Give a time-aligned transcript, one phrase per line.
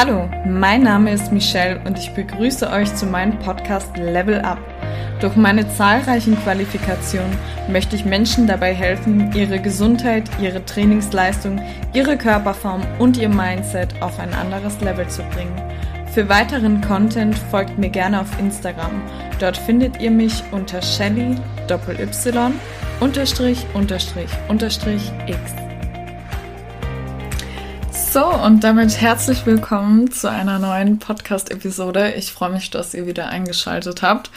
[0.00, 4.60] Hallo, mein Name ist Michelle und ich begrüße euch zu meinem Podcast Level Up.
[5.20, 7.36] Durch meine zahlreichen Qualifikationen
[7.68, 11.60] möchte ich Menschen dabei helfen, ihre Gesundheit, ihre Trainingsleistung,
[11.94, 15.60] ihre Körperform und ihr Mindset auf ein anderes Level zu bringen.
[16.14, 19.02] Für weiteren Content folgt mir gerne auf Instagram.
[19.40, 21.34] Dort findet ihr mich unter Shelly
[21.68, 22.52] Y
[23.00, 25.67] unterstrich unterstrich unterstrich X.
[28.10, 32.14] So, und damit herzlich willkommen zu einer neuen Podcast-Episode.
[32.14, 34.30] Ich freue mich, dass ihr wieder eingeschaltet habt.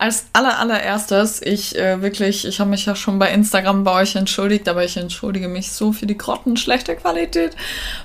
[0.00, 4.14] Als aller, allererstes, ich äh, wirklich, ich habe mich ja schon bei Instagram bei euch
[4.14, 7.56] entschuldigt, aber ich entschuldige mich so für die grottenschlechte Qualität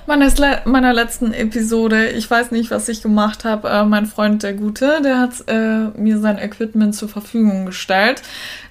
[0.08, 2.08] meines Le meiner letzten Episode.
[2.08, 3.68] Ich weiß nicht, was ich gemacht habe.
[3.68, 8.22] Äh, mein Freund, der Gute, der hat äh, mir sein Equipment zur Verfügung gestellt.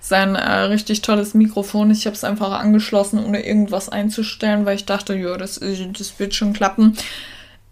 [0.02, 1.92] Sein äh, richtig tolles Mikrofon.
[1.92, 6.36] Ich habe es einfach angeschlossen, ohne irgendwas einzustellen, weil ich dachte, ja, das, das wird
[6.36, 6.98] schon klappen.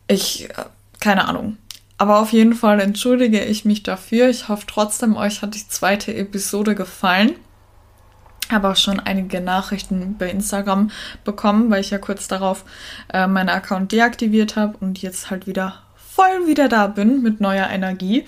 [0.08, 0.54] Ich, äh,
[1.02, 1.58] keine Ahnung.
[2.02, 4.28] Aber auf jeden Fall entschuldige ich mich dafür.
[4.28, 7.36] Ich hoffe trotzdem, euch hat die zweite Episode gefallen.
[8.50, 10.90] Habe auch schon einige Nachrichten bei Instagram
[11.24, 12.66] bekommen, weil ich ja kurz darauf
[13.14, 17.70] äh, meinen Account deaktiviert habe und jetzt halt wieder voll wieder da bin mit neuer
[17.70, 18.26] Energie.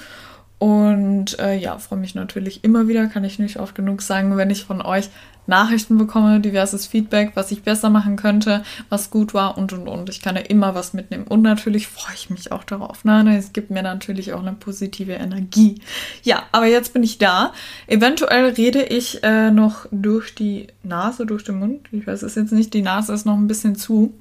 [0.59, 4.49] Und äh, ja, freue mich natürlich immer wieder, kann ich nicht oft genug sagen, wenn
[4.49, 5.09] ich von euch
[5.45, 10.09] Nachrichten bekomme, diverses Feedback, was ich besser machen könnte, was gut war und und und.
[10.09, 11.25] Ich kann ja immer was mitnehmen.
[11.27, 13.03] Und natürlich freue ich mich auch darauf.
[13.03, 13.37] Ne?
[13.37, 15.81] Es gibt mir natürlich auch eine positive Energie.
[16.23, 17.51] Ja, aber jetzt bin ich da.
[17.87, 21.89] Eventuell rede ich äh, noch durch die Nase, durch den Mund.
[21.91, 22.73] Ich weiß es jetzt nicht.
[22.73, 24.13] Die Nase ist noch ein bisschen zu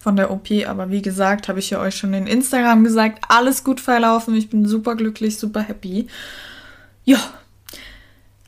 [0.00, 3.62] von der OP, aber wie gesagt, habe ich ja euch schon in Instagram gesagt, alles
[3.62, 4.34] gut verlaufen.
[4.34, 6.08] Ich bin super glücklich, super happy.
[7.04, 7.18] Ja,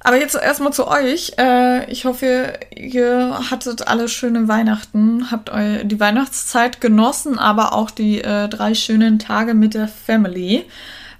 [0.00, 1.32] aber jetzt erstmal zu euch.
[1.38, 8.20] Äh, ich hoffe, ihr hattet alle schöne Weihnachten, habt die Weihnachtszeit genossen, aber auch die
[8.20, 10.64] äh, drei schönen Tage mit der Family.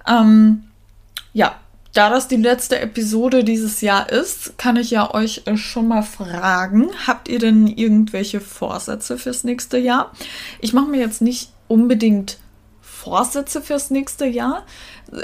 [0.07, 0.63] Ähm,
[1.31, 1.55] ja,
[1.93, 6.01] da das die letzte Episode dieses Jahr ist, kann ich ja euch äh, schon mal
[6.01, 10.11] fragen, habt ihr denn irgendwelche Vorsätze fürs nächste Jahr?
[10.59, 12.39] Ich mache mir jetzt nicht unbedingt
[12.81, 14.63] Vorsätze fürs nächste Jahr,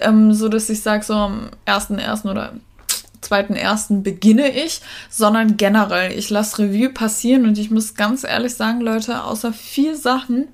[0.01, 2.29] ähm, so dass ich sage, so am 1.1.
[2.29, 2.53] oder
[3.21, 6.17] zweiten ersten beginne ich, sondern generell.
[6.17, 10.47] Ich lasse Revue passieren und ich muss ganz ehrlich sagen, Leute, außer vier Sachen,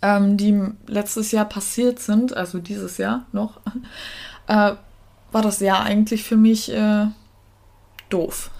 [0.00, 3.60] ähm, die letztes Jahr passiert sind, also dieses Jahr noch,
[4.46, 4.72] äh,
[5.32, 7.06] war das Jahr eigentlich für mich äh,
[8.08, 8.50] doof.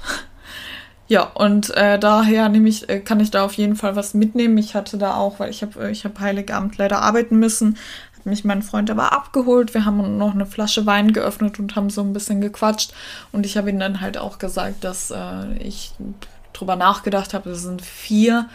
[1.08, 4.56] Ja, und äh, daher nehme ich, äh, kann ich da auf jeden Fall was mitnehmen.
[4.56, 7.76] Ich hatte da auch, weil ich habe äh, ich hab Heiligabend leider arbeiten müssen,
[8.24, 9.74] mich mein Freund aber abgeholt.
[9.74, 12.92] Wir haben noch eine Flasche Wein geöffnet und haben so ein bisschen gequatscht.
[13.32, 15.92] Und ich habe ihm dann halt auch gesagt, dass äh, ich
[16.52, 17.50] drüber nachgedacht habe.
[17.50, 18.48] Es sind vier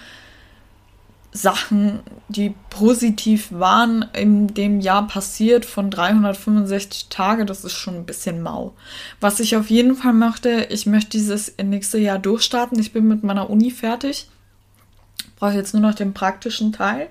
[1.37, 7.45] Sachen, die positiv waren in dem Jahr passiert von 365 Tage.
[7.45, 8.73] Das ist schon ein bisschen mau.
[9.19, 12.79] Was ich auf jeden Fall möchte, ich möchte dieses nächste Jahr durchstarten.
[12.79, 14.29] Ich bin mit meiner Uni fertig.
[15.37, 17.07] Brauche jetzt nur noch den praktischen Teil.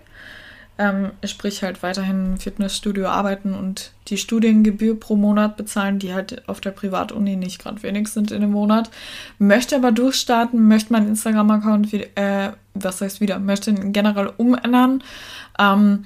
[0.78, 6.46] Ähm, sprich halt weiterhin im Fitnessstudio arbeiten und die Studiengebühr pro Monat bezahlen, die halt
[6.48, 8.90] auf der Privatuni nicht gerade wenig sind in dem Monat.
[9.38, 15.02] Möchte aber durchstarten, möchte meinen Instagram-Account, äh, was heißt wieder, möchte ihn generell umändern.
[15.58, 16.04] Ähm,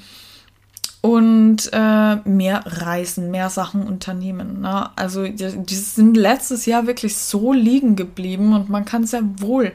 [1.02, 4.60] und äh, mehr reisen, mehr Sachen unternehmen.
[4.60, 4.90] Ne?
[4.96, 9.72] Also die, die sind letztes Jahr wirklich so liegen geblieben und man kann sehr wohl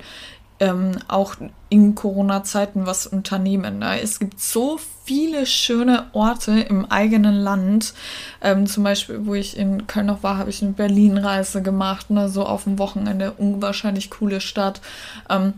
[0.59, 1.35] ähm, auch
[1.69, 3.79] in Corona-Zeiten was unternehmen.
[3.79, 4.01] Ne?
[4.01, 7.93] Es gibt so viele schöne Orte im eigenen Land.
[8.41, 12.29] Ähm, zum Beispiel, wo ich in Köln noch war, habe ich eine Berlin-Reise gemacht, ne?
[12.29, 13.33] so auf dem Wochenende.
[13.33, 14.81] Unwahrscheinlich coole Stadt.
[15.29, 15.53] Ähm,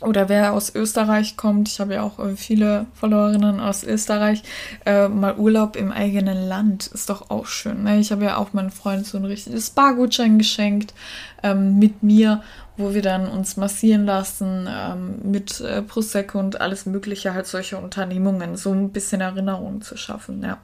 [0.00, 4.42] oder wer aus Österreich kommt, ich habe ja auch äh, viele Followerinnen aus Österreich,
[4.84, 7.84] äh, mal Urlaub im eigenen Land ist doch auch schön.
[7.84, 7.98] Ne?
[8.00, 10.94] Ich habe ja auch meinem Freund so ein richtiges Spa-Gutschein geschenkt
[11.42, 12.42] ähm, mit mir
[12.76, 17.78] wo wir dann uns massieren lassen ähm, mit äh, Prosecco und alles Mögliche, halt solche
[17.78, 20.58] Unternehmungen, so ein bisschen Erinnerungen zu schaffen, ja.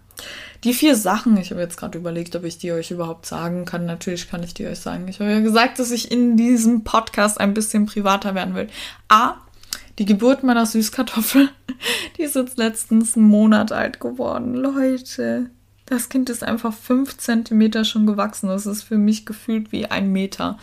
[0.65, 3.87] Die vier Sachen, ich habe jetzt gerade überlegt, ob ich die euch überhaupt sagen kann.
[3.87, 5.09] Natürlich kann ich die euch sagen.
[5.09, 8.69] Ich habe ja gesagt, dass ich in diesem Podcast ein bisschen privater werden will.
[9.09, 9.37] A,
[9.99, 11.49] die Geburt meiner Süßkartoffel,
[12.19, 14.55] die ist jetzt letztens einen Monat alt geworden.
[14.55, 15.51] Leute,
[15.91, 18.49] das Kind ist einfach fünf Zentimeter schon gewachsen.
[18.49, 20.59] Das ist für mich gefühlt wie ein Meter.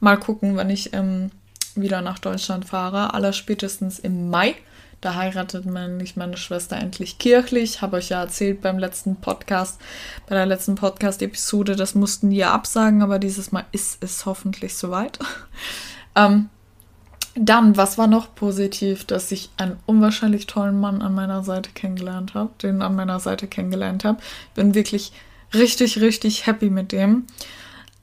[0.00, 1.30] Mal gucken, wenn ich ähm,
[1.74, 3.14] wieder nach Deutschland fahre.
[3.14, 4.56] Allerspätestens im Mai.
[5.00, 7.80] Da heiratet nämlich meine Schwester endlich kirchlich.
[7.80, 9.80] Habe euch ja erzählt beim letzten Podcast,
[10.26, 14.74] bei der letzten Podcast-Episode, das mussten die ja absagen, aber dieses Mal ist es hoffentlich
[14.74, 15.18] soweit.
[16.16, 16.50] ähm,
[17.42, 22.34] Dann, was war noch positiv, dass ich einen unwahrscheinlich tollen Mann an meiner Seite kennengelernt
[22.34, 24.18] habe, den an meiner Seite kennengelernt habe.
[24.54, 25.12] Bin wirklich
[25.54, 27.24] richtig, richtig happy mit dem.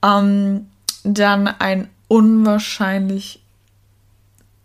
[0.03, 0.65] Ähm,
[1.03, 3.43] dann ein unwahrscheinlich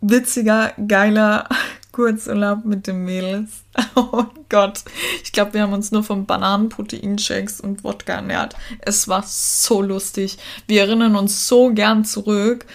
[0.01, 1.51] witziger, geiler
[1.93, 3.65] Kurzurlaub mit den Mädels.
[3.95, 4.85] Oh Gott.
[5.23, 8.57] Ich glaube, wir haben uns nur von Bananen, Proteinshakes und Wodka ernährt.
[8.81, 10.39] Es war so lustig.
[10.67, 12.67] Wir erinnern uns so gern zurück.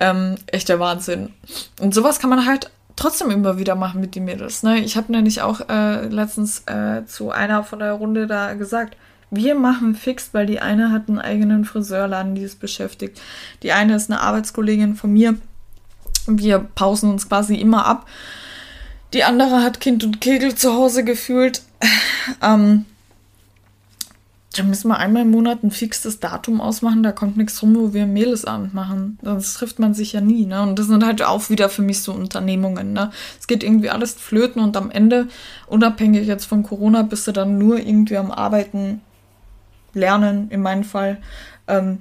[0.00, 1.30] Ähm, echt der Wahnsinn.
[1.80, 4.62] Und sowas kann man halt trotzdem immer wieder machen mit den Mädels.
[4.62, 4.80] Ne?
[4.80, 8.96] Ich habe nämlich auch äh, letztens äh, zu einer von der Runde da gesagt,
[9.30, 13.20] wir machen fix, weil die eine hat einen eigenen Friseurladen, die ist beschäftigt.
[13.62, 15.36] Die eine ist eine Arbeitskollegin von mir.
[16.26, 18.06] Wir pausen uns quasi immer ab.
[19.14, 21.62] Die andere hat Kind und Kegel zu Hause gefühlt.
[22.40, 22.84] Ähm,
[24.52, 27.94] da müssen wir einmal im Monat ein fixes Datum ausmachen, da kommt nichts rum, wo
[27.94, 29.18] wir ein Mädelsabend machen.
[29.22, 30.62] Sonst trifft man sich ja nie, ne?
[30.62, 33.10] Und das sind halt auch wieder für mich so Unternehmungen, ne?
[33.40, 35.28] Es geht irgendwie alles flöten und am Ende,
[35.66, 39.00] unabhängig jetzt von Corona, bist du dann nur irgendwie am Arbeiten,
[39.94, 41.18] lernen, in meinem Fall,
[41.68, 42.00] ähm,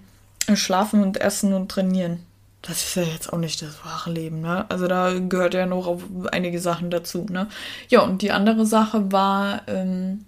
[0.53, 2.19] schlafen und essen und trainieren.
[2.61, 4.65] Das ist ja jetzt auch nicht das wahre Leben, ne?
[4.69, 5.99] Also da gehört ja noch
[6.31, 7.47] einige Sachen dazu, ne?
[7.89, 10.25] Ja, und die andere Sache war, ähm,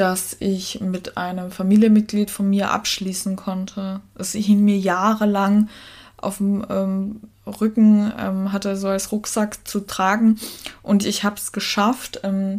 [0.00, 4.00] dass ich mit einem Familienmitglied von mir abschließen konnte.
[4.14, 5.68] Es hing mir jahrelang
[6.16, 10.40] auf dem ähm, Rücken, ähm, hatte so als Rucksack zu tragen
[10.82, 12.56] und ich habe es geschafft, ähm,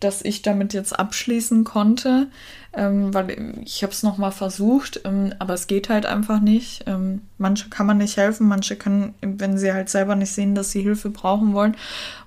[0.00, 2.28] dass ich damit jetzt abschließen konnte,
[2.72, 6.84] ähm, weil ich habe es nochmal versucht, ähm, aber es geht halt einfach nicht.
[6.86, 10.70] Ähm, manche kann man nicht helfen, manche können, wenn sie halt selber nicht sehen, dass
[10.70, 11.76] sie Hilfe brauchen wollen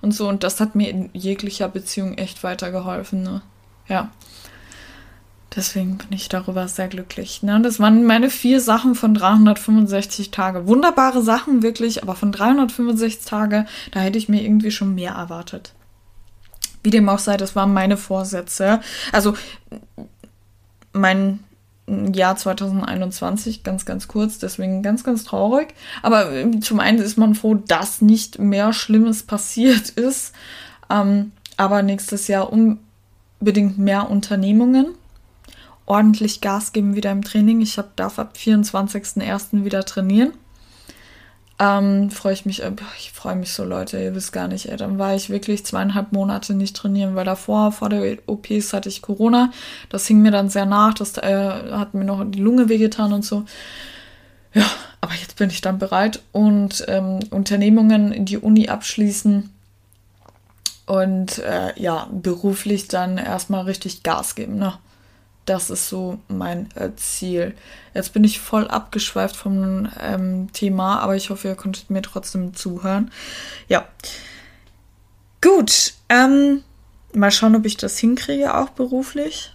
[0.00, 0.28] und so.
[0.28, 3.24] Und das hat mir in jeglicher Beziehung echt weitergeholfen.
[3.24, 3.42] Ne?
[3.88, 4.12] Ja.
[5.56, 7.42] Deswegen bin ich darüber sehr glücklich.
[7.42, 7.60] Ne?
[7.60, 10.66] Das waren meine vier Sachen von 365 Tage.
[10.66, 15.72] Wunderbare Sachen, wirklich, aber von 365 Tage, da hätte ich mir irgendwie schon mehr erwartet.
[16.82, 18.80] Wie dem auch sei, das waren meine Vorsätze.
[19.12, 19.34] Also
[20.92, 21.38] mein
[21.86, 25.74] Jahr 2021, ganz, ganz kurz, deswegen ganz, ganz traurig.
[26.02, 26.30] Aber
[26.60, 30.34] zum einen ist man froh, dass nicht mehr Schlimmes passiert ist.
[30.90, 34.88] Ähm, aber nächstes Jahr unbedingt mehr Unternehmungen
[35.86, 37.60] ordentlich Gas geben wieder im Training.
[37.60, 39.64] Ich hab, darf ab 24.01.
[39.64, 40.32] wieder trainieren.
[41.58, 44.76] Ähm, freue ich mich, äh, ich freue mich so, Leute, ihr wisst gar nicht, ey.
[44.76, 49.02] Dann war ich wirklich zweieinhalb Monate nicht trainieren, weil davor, vor der OPs hatte ich
[49.02, 49.52] Corona.
[49.88, 53.24] Das hing mir dann sehr nach, das äh, hat mir noch die Lunge wehgetan und
[53.24, 53.44] so.
[54.52, 54.66] Ja,
[55.00, 59.50] aber jetzt bin ich dann bereit und ähm, Unternehmungen in die Uni abschließen
[60.86, 64.74] und äh, ja, beruflich dann erstmal richtig Gas geben, ne?
[65.44, 67.54] Das ist so mein äh, Ziel.
[67.92, 72.54] Jetzt bin ich voll abgeschweift vom ähm, Thema, aber ich hoffe, ihr konntet mir trotzdem
[72.54, 73.10] zuhören.
[73.68, 73.86] Ja.
[75.42, 75.94] Gut.
[76.08, 76.62] Ähm,
[77.12, 79.54] mal schauen, ob ich das hinkriege, auch beruflich.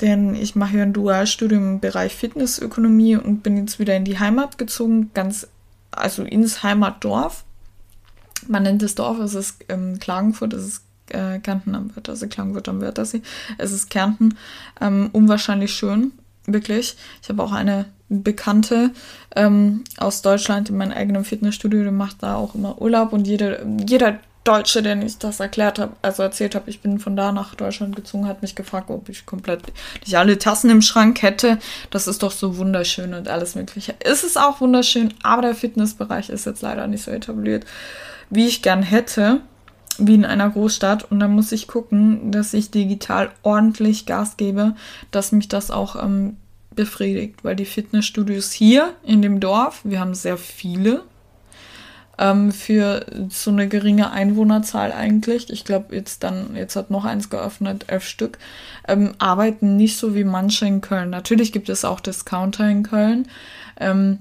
[0.00, 4.18] Denn ich mache ja ein Dualstudium im Bereich Fitnessökonomie und bin jetzt wieder in die
[4.18, 5.46] Heimat gezogen, ganz,
[5.90, 7.44] also ins Heimatdorf.
[8.46, 12.68] Man nennt das Dorf, es ist ähm, Klagenfurt, es ist äh, Kärnten am Wörthersee, Klagenfurt
[12.68, 13.22] am Wörthersee.
[13.58, 14.36] Es ist Kärnten.
[14.80, 16.12] Ähm, unwahrscheinlich schön,
[16.46, 16.96] wirklich.
[17.22, 18.90] Ich habe auch eine Bekannte
[19.36, 23.64] ähm, aus Deutschland in meinem eigenen Fitnessstudio, die macht da auch immer Urlaub und jede,
[23.86, 27.54] jeder Deutsche, den ich das erklärt habe, also erzählt habe, ich bin von da nach
[27.54, 29.62] Deutschland gezogen, hat mich gefragt, ob ich komplett
[30.04, 31.58] nicht alle Tassen im Schrank hätte.
[31.90, 33.94] Das ist doch so wunderschön und alles Mögliche.
[34.02, 37.66] Ist es auch wunderschön, aber der Fitnessbereich ist jetzt leider nicht so etabliert,
[38.30, 39.40] wie ich gern hätte
[40.00, 41.10] wie in einer Großstadt.
[41.10, 44.74] Und dann muss ich gucken, dass ich digital ordentlich Gas gebe,
[45.10, 46.36] dass mich das auch ähm,
[46.74, 51.02] befriedigt, weil die Fitnessstudios hier in dem Dorf, wir haben sehr viele,
[52.18, 57.30] ähm, für so eine geringe Einwohnerzahl eigentlich, ich glaube jetzt dann, jetzt hat noch eins
[57.30, 58.38] geöffnet, elf Stück,
[58.86, 61.10] ähm, arbeiten nicht so wie manche in Köln.
[61.10, 63.26] Natürlich gibt es auch Discounter in Köln,
[63.78, 64.18] ähm,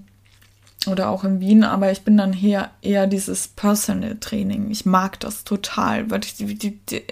[0.87, 4.71] oder auch in Wien, aber ich bin dann hier eher dieses Personal Training.
[4.71, 7.03] Ich mag das total, weil ich, die, die, die,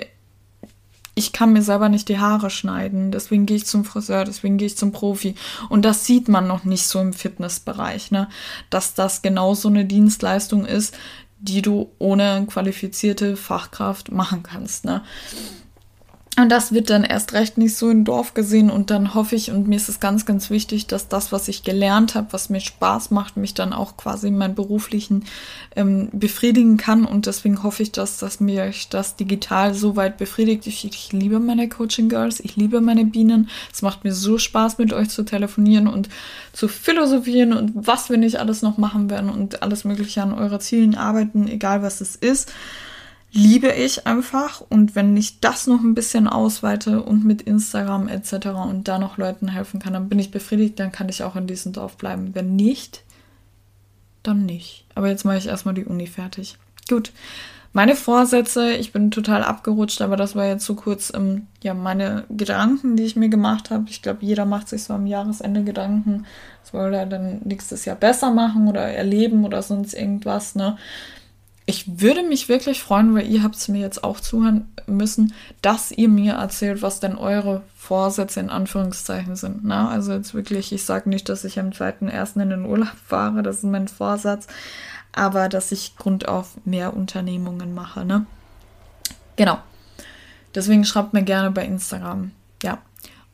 [1.16, 4.68] ich kann mir selber nicht die Haare schneiden, deswegen gehe ich zum Friseur, deswegen gehe
[4.68, 5.36] ich zum Profi.
[5.68, 8.30] Und das sieht man noch nicht so im Fitnessbereich, ne?
[8.70, 10.96] Dass das genau so eine Dienstleistung ist,
[11.40, 15.04] die du ohne qualifizierte Fachkraft machen kannst, ne?
[16.40, 18.70] Und das wird dann erst recht nicht so im Dorf gesehen.
[18.70, 21.64] Und dann hoffe ich, und mir ist es ganz, ganz wichtig, dass das, was ich
[21.64, 25.26] gelernt habe, was mir Spaß macht, mich dann auch quasi in meinem beruflichen
[25.76, 27.06] ähm, befriedigen kann.
[27.06, 30.68] Und deswegen hoffe ich, dass, dass mir das digital so weit befriedigt.
[30.68, 33.50] Ich, ich liebe meine Coaching Girls, ich liebe meine Bienen.
[33.74, 36.08] Es macht mir so Spaß, mit euch zu telefonieren und
[36.54, 40.60] zu philosophieren und was wir nicht alles noch machen werden und alles Mögliche an eurer
[40.60, 42.52] Zielen arbeiten, egal was es ist
[43.32, 44.62] liebe ich einfach.
[44.62, 48.48] Und wenn ich das noch ein bisschen ausweite und mit Instagram etc.
[48.48, 51.48] und da noch Leuten helfen kann, dann bin ich befriedigt, dann kann ich auch in
[51.48, 52.34] diesem Dorf bleiben.
[52.34, 53.04] Wenn nicht,
[54.24, 54.86] dann nicht.
[54.96, 56.58] Aber jetzt mache ich erstmal die Uni fertig.
[56.90, 57.12] Gut.
[57.74, 62.24] Meine Vorsätze, ich bin total abgerutscht, aber das war jetzt so kurz ähm, ja, meine
[62.30, 63.86] Gedanken, die ich mir gemacht habe.
[63.90, 66.26] Ich glaube, jeder macht sich so am Jahresende Gedanken,
[66.62, 70.56] was soll er dann nächstes Jahr besser machen oder erleben oder sonst irgendwas.
[70.56, 70.78] Ne?
[71.70, 75.92] Ich würde mich wirklich freuen, weil ihr habt es mir jetzt auch zuhören müssen, dass
[75.92, 79.66] ihr mir erzählt, was denn eure Vorsätze in Anführungszeichen sind.
[79.66, 79.88] Ne?
[79.90, 82.42] Also jetzt wirklich, ich sage nicht, dass ich am 2.1.
[82.42, 84.48] in den Urlaub fahre, das ist mein Vorsatz,
[85.12, 88.06] aber dass ich Grund auf mehr Unternehmungen mache.
[88.06, 88.26] Ne?
[89.36, 89.60] Genau.
[90.56, 92.32] Deswegen schreibt mir gerne bei Instagram.
[92.64, 92.78] Ja.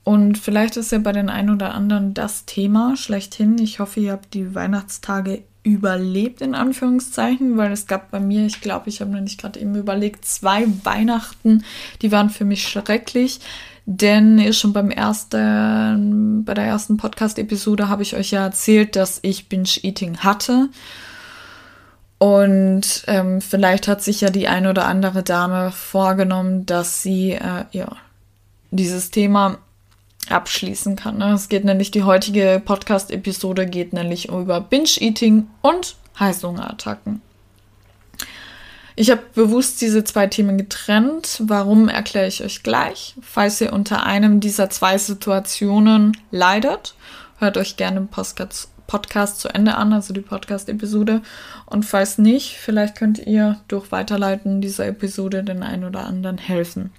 [0.04, 3.60] Und vielleicht ist ja bei den einen oder anderen das Thema schlechthin.
[3.60, 8.62] Ich hoffe, ihr habt die Weihnachtstage überlebt, in Anführungszeichen, weil es gab bei mir, ich
[8.62, 11.64] glaube, ich habe mir nicht gerade eben überlegt, zwei Weihnachten,
[12.02, 13.40] die waren für mich schrecklich.
[13.86, 19.50] Denn schon beim ersten, bei der ersten Podcast-Episode habe ich euch ja erzählt, dass ich
[19.50, 20.70] Binge-Eating hatte.
[22.18, 27.66] Und ähm, vielleicht hat sich ja die eine oder andere Dame vorgenommen, dass sie äh,
[27.72, 27.98] ja
[28.72, 29.58] dieses Thema
[30.30, 31.18] abschließen kann.
[31.18, 31.34] Ne?
[31.34, 37.22] Es geht nämlich, die heutige Podcast-Episode geht nämlich über Binge-Eating und Heißhungerattacken.
[38.96, 41.42] Ich habe bewusst diese zwei Themen getrennt.
[41.44, 43.16] Warum erkläre ich euch gleich.
[43.22, 46.94] Falls ihr unter einem dieser zwei Situationen leidet,
[47.40, 51.24] hört euch gerne den Podcast, Podcast zu Ende an, also die Podcast-Episode.
[51.66, 56.92] Und falls nicht, vielleicht könnt ihr durch Weiterleiten dieser Episode den einen oder anderen helfen.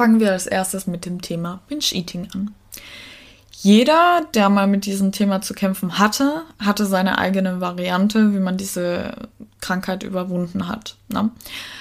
[0.00, 2.54] Fangen wir als erstes mit dem Thema Binge-Eating an.
[3.52, 8.56] Jeder, der mal mit diesem Thema zu kämpfen hatte, hatte seine eigene Variante, wie man
[8.56, 9.12] diese
[9.60, 10.96] Krankheit überwunden hat.
[11.08, 11.28] Ne?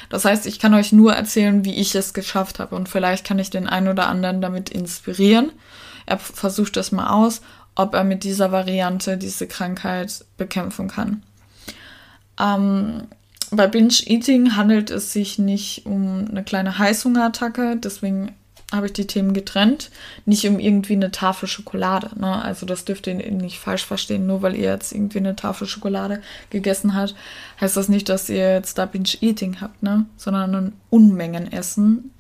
[0.10, 3.40] Das heißt, ich kann euch nur erzählen, wie ich es geschafft habe und vielleicht kann
[3.40, 5.54] ich den einen oder anderen damit inspirieren.
[6.06, 7.40] Er versucht das mal aus,
[7.76, 11.24] ob er mit dieser Variante diese Krankheit bekämpfen kann.
[12.38, 13.04] Ähm,
[13.52, 18.34] bei Binge Eating handelt es sich nicht um eine kleine Heißhungerattacke, deswegen
[18.72, 19.90] habe ich die Themen getrennt.
[20.26, 22.12] Nicht um irgendwie eine Tafel Schokolade.
[22.20, 22.42] Ne?
[22.44, 24.28] Also das dürft ihr nicht falsch verstehen.
[24.28, 27.16] Nur weil ihr jetzt irgendwie eine Tafel Schokolade gegessen habt,
[27.60, 30.06] heißt das nicht, dass ihr jetzt da Binge-Eating habt, ne?
[30.18, 32.12] sondern ein Unmengenessen,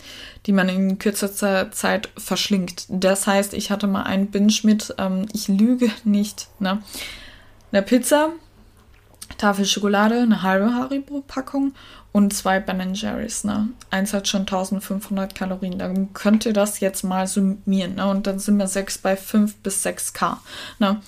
[0.45, 2.86] die man in kürzester Zeit verschlingt.
[2.89, 6.81] Das heißt, ich hatte mal einen Binge mit, ähm, ich lüge nicht, ne?
[7.71, 8.31] Eine Pizza,
[9.39, 11.74] Tafel Schokolade, eine halbe Haribo-Packung
[12.12, 13.43] und zwei Ben Jerry's.
[13.43, 13.69] Ne?
[13.89, 15.79] Eins hat schon 1500 Kalorien.
[15.79, 17.96] Dann könnt ihr das jetzt mal summieren.
[17.96, 18.05] Ne?
[18.08, 20.38] Und dann sind wir 6 bei 5 bis 6K.
[20.77, 21.01] Ne?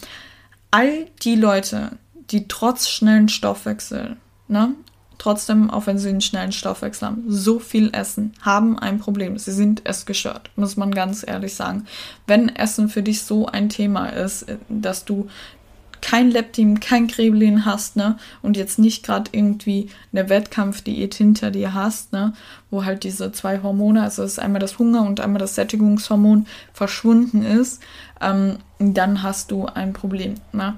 [0.71, 1.97] All die Leute,
[2.31, 4.15] die trotz schnellen Stoffwechsel,
[4.47, 4.73] ne,
[5.17, 9.38] trotzdem, auch wenn sie einen schnellen Stoffwechsel haben, so viel essen, haben ein Problem.
[9.38, 11.85] Sie sind es gestört, muss man ganz ehrlich sagen.
[12.25, 15.27] Wenn Essen für dich so ein Thema ist, dass du
[16.01, 21.74] kein Leptin, kein Krebelin hast, ne, und jetzt nicht gerade irgendwie eine Wettkampfdiät hinter dir
[21.74, 22.34] hast, ne,
[22.70, 27.43] wo halt diese zwei Hormone, also ist einmal das Hunger und einmal das Sättigungshormon verschwunden
[27.43, 27.81] ist,
[28.20, 30.77] ähm, dann hast du ein Problem, ne.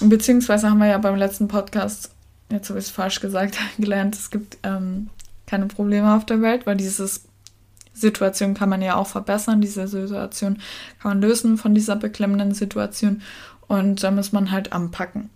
[0.00, 2.12] Beziehungsweise haben wir ja beim letzten Podcast,
[2.50, 5.10] jetzt habe ich es falsch gesagt, gelernt, es gibt ähm,
[5.46, 7.24] keine Probleme auf der Welt, weil dieses
[8.00, 9.60] Situation kann man ja auch verbessern.
[9.60, 10.58] Diese Situation
[11.00, 13.22] kann man lösen von dieser beklemmenden Situation.
[13.70, 15.30] Und da muss man halt anpacken.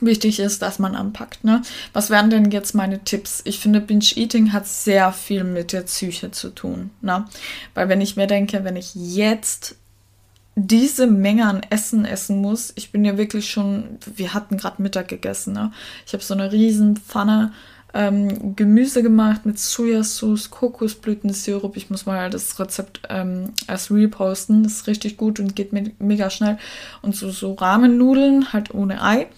[0.00, 1.44] Wichtig ist, dass man anpackt.
[1.44, 1.62] Ne?
[1.92, 3.40] Was wären denn jetzt meine Tipps?
[3.44, 6.90] Ich finde, Binge-Eating hat sehr viel mit der Psyche zu tun.
[7.02, 7.24] Ne?
[7.72, 9.76] Weil wenn ich mir denke, wenn ich jetzt
[10.56, 15.06] diese Menge an Essen essen muss, ich bin ja wirklich schon, wir hatten gerade Mittag
[15.06, 15.70] gegessen, ne?
[16.04, 17.52] Ich habe so eine riesen Pfanne
[17.96, 21.76] ähm, Gemüse gemacht mit Sojasauce, Kokosblütensirup.
[21.76, 24.62] Ich muss mal das Rezept ähm, als Reel posten.
[24.62, 26.58] Das ist richtig gut und geht me mega schnell.
[27.00, 29.28] Und so, so Rahmennudeln, halt ohne Ei.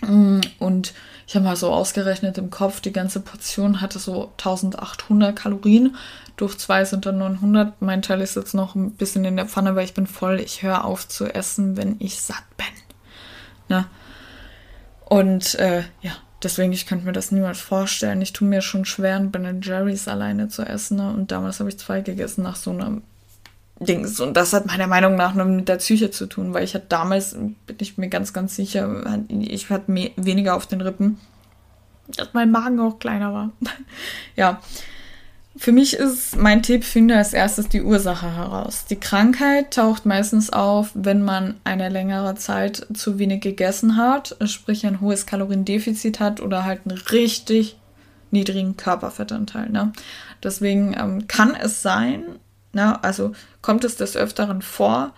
[0.00, 0.94] Mm, und
[1.26, 5.96] ich habe mal so ausgerechnet im Kopf, die ganze Portion hatte so 1800 Kalorien.
[6.36, 7.82] Durch zwei sind dann 900.
[7.82, 10.40] Mein Teil ist jetzt noch ein bisschen in der Pfanne, weil ich bin voll.
[10.40, 12.66] Ich höre auf zu essen, wenn ich satt bin.
[13.68, 13.86] Ne?
[15.04, 16.12] Und äh, ja,
[16.42, 18.22] deswegen, ich könnte mir das niemals vorstellen.
[18.22, 20.96] Ich tue mir schon schwer, ein Ben Jerry's alleine zu essen.
[20.96, 21.12] Ne?
[21.12, 23.02] Und damals habe ich zwei gegessen nach so einem
[23.80, 24.20] Dings.
[24.20, 26.86] Und das hat meiner Meinung nach nur mit der Psyche zu tun, weil ich hatte
[26.88, 31.18] damals, bin ich mir ganz, ganz sicher, ich hatte mehr, weniger auf den Rippen,
[32.08, 33.50] dass mein Magen auch kleiner war.
[34.36, 34.60] ja.
[35.56, 38.84] Für mich ist mein Tipp, finde als erstes die Ursache heraus.
[38.86, 44.86] Die Krankheit taucht meistens auf, wenn man eine längere Zeit zu wenig gegessen hat, sprich
[44.86, 47.76] ein hohes Kaloriendefizit hat oder halt einen richtig
[48.30, 49.70] niedrigen Körperfettanteil.
[49.70, 49.92] Ne?
[50.42, 52.22] Deswegen ähm, kann es sein,
[52.72, 53.02] Ne?
[53.02, 55.12] Also kommt es des Öfteren vor,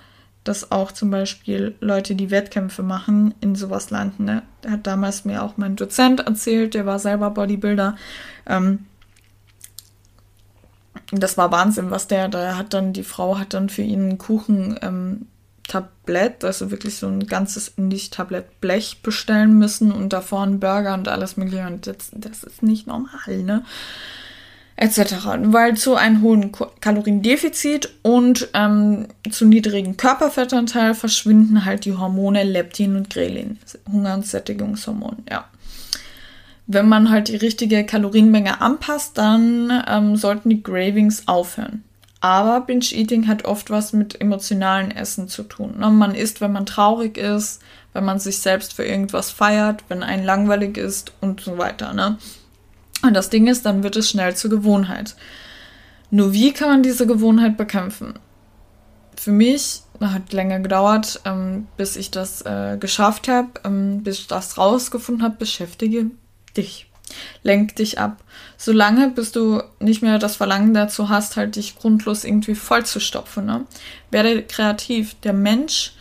[0.44, 4.24] dass auch zum Beispiel Leute, die Wettkämpfe machen, in sowas landen.
[4.24, 4.42] Ne?
[4.66, 7.96] Hat damals mir auch mein Dozent erzählt, der war selber Bodybuilder.
[8.46, 8.86] Ähm,
[11.20, 14.18] das war Wahnsinn, was der, da hat dann, die Frau hat dann für ihn ein
[14.18, 15.26] Kuchen ähm,
[16.42, 21.38] also wirklich so ein ganzes nicht-Tablett Blech bestellen müssen und davor ein Burger und alles
[21.38, 21.66] mögliche.
[21.66, 23.64] Und das, das ist nicht normal, ne?
[24.76, 25.14] etc.
[25.44, 26.50] Weil zu einem hohen
[26.80, 33.58] Kaloriendefizit und ähm, zu niedrigen Körperfettanteil verschwinden halt die Hormone Leptin und Grelin,
[33.90, 35.44] Hunger- und Sättigungshormon, ja.
[36.66, 41.84] Wenn man halt die richtige Kalorienmenge anpasst, dann ähm, sollten die Gravings aufhören.
[42.20, 45.78] Aber Binge-Eating hat oft was mit emotionalen Essen zu tun.
[45.80, 45.90] Ne?
[45.90, 47.60] Man isst, wenn man traurig ist,
[47.92, 51.92] wenn man sich selbst für irgendwas feiert, wenn ein langweilig ist und so weiter.
[51.92, 52.18] Ne?
[53.02, 55.16] Und das Ding ist, dann wird es schnell zur Gewohnheit.
[56.10, 58.14] Nur wie kann man diese Gewohnheit bekämpfen?
[59.16, 64.26] Für mich hat länger gedauert, ähm, bis ich das äh, geschafft habe, ähm, bis ich
[64.28, 66.12] das rausgefunden habe, beschäftige
[66.56, 66.86] dich.
[67.42, 68.22] Lenk dich ab.
[68.56, 73.44] Solange, bis du nicht mehr das Verlangen dazu hast, halt dich grundlos irgendwie vollzustopfen.
[73.44, 73.66] Ne?
[74.10, 75.14] Werde kreativ.
[75.20, 75.94] Der Mensch,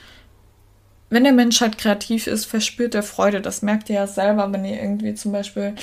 [1.09, 3.41] wenn der Mensch halt kreativ ist, verspürt er Freude.
[3.41, 5.75] Das merkt ihr ja selber, wenn ihr irgendwie zum Beispiel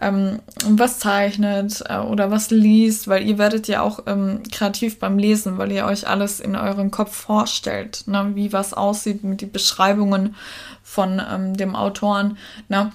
[0.00, 5.18] ähm, was zeichnet äh, oder was liest, weil ihr werdet ja auch ähm, kreativ beim
[5.18, 8.32] Lesen, weil ihr euch alles in eurem Kopf vorstellt, ne?
[8.34, 10.36] wie was aussieht mit den Beschreibungen
[10.82, 12.38] von ähm, dem Autoren.
[12.68, 12.92] Ne?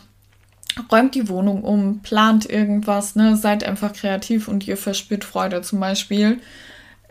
[0.92, 3.36] Räumt die Wohnung um, plant irgendwas, ne?
[3.38, 5.62] seid einfach kreativ und ihr verspürt Freude.
[5.62, 6.39] Zum Beispiel,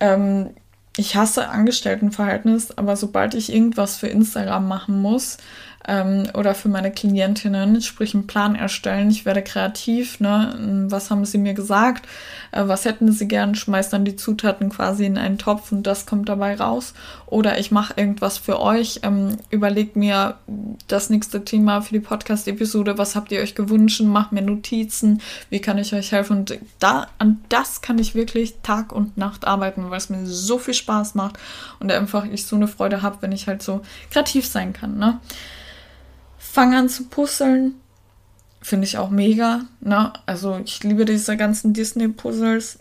[0.00, 0.50] ähm,
[0.96, 5.38] ich hasse Angestelltenverhältnis, aber sobald ich irgendwas für Instagram machen muss,
[5.86, 9.10] ähm, oder für meine Klientinnen, sprich einen Plan erstellen.
[9.10, 10.86] Ich werde kreativ, ne?
[10.88, 12.06] Was haben sie mir gesagt?
[12.52, 13.54] Äh, was hätten sie gern?
[13.54, 16.94] Schmeiß dann die Zutaten quasi in einen Topf und das kommt dabei raus.
[17.26, 20.36] Oder ich mache irgendwas für euch, ähm, überlegt mir
[20.86, 22.98] das nächste Thema für die Podcast-Episode.
[22.98, 24.00] Was habt ihr euch gewünscht?
[24.02, 25.20] Macht mir Notizen.
[25.50, 26.38] Wie kann ich euch helfen?
[26.38, 30.58] Und da, an das kann ich wirklich Tag und Nacht arbeiten, weil es mir so
[30.58, 31.38] viel Spaß macht
[31.80, 35.18] und einfach ich so eine Freude habe, wenn ich halt so kreativ sein kann, ne?
[36.52, 37.76] Fang an zu puzzeln.
[38.60, 39.62] Finde ich auch mega.
[39.80, 40.12] Ne?
[40.26, 42.78] Also ich liebe diese ganzen Disney-Puzzles.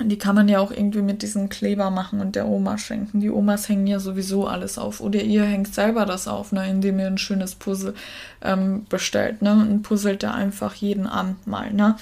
[0.00, 3.20] Die kann man ja auch irgendwie mit diesem Kleber machen und der Oma schenken.
[3.20, 5.00] Die Omas hängen ja sowieso alles auf.
[5.00, 6.68] Oder ihr hängt selber das auf, ne?
[6.68, 7.94] indem ihr ein schönes Puzzle
[8.42, 9.40] ähm, bestellt.
[9.40, 9.52] Ne?
[9.52, 11.72] Und puzzelt da einfach jeden Abend mal.
[11.72, 11.94] Ne?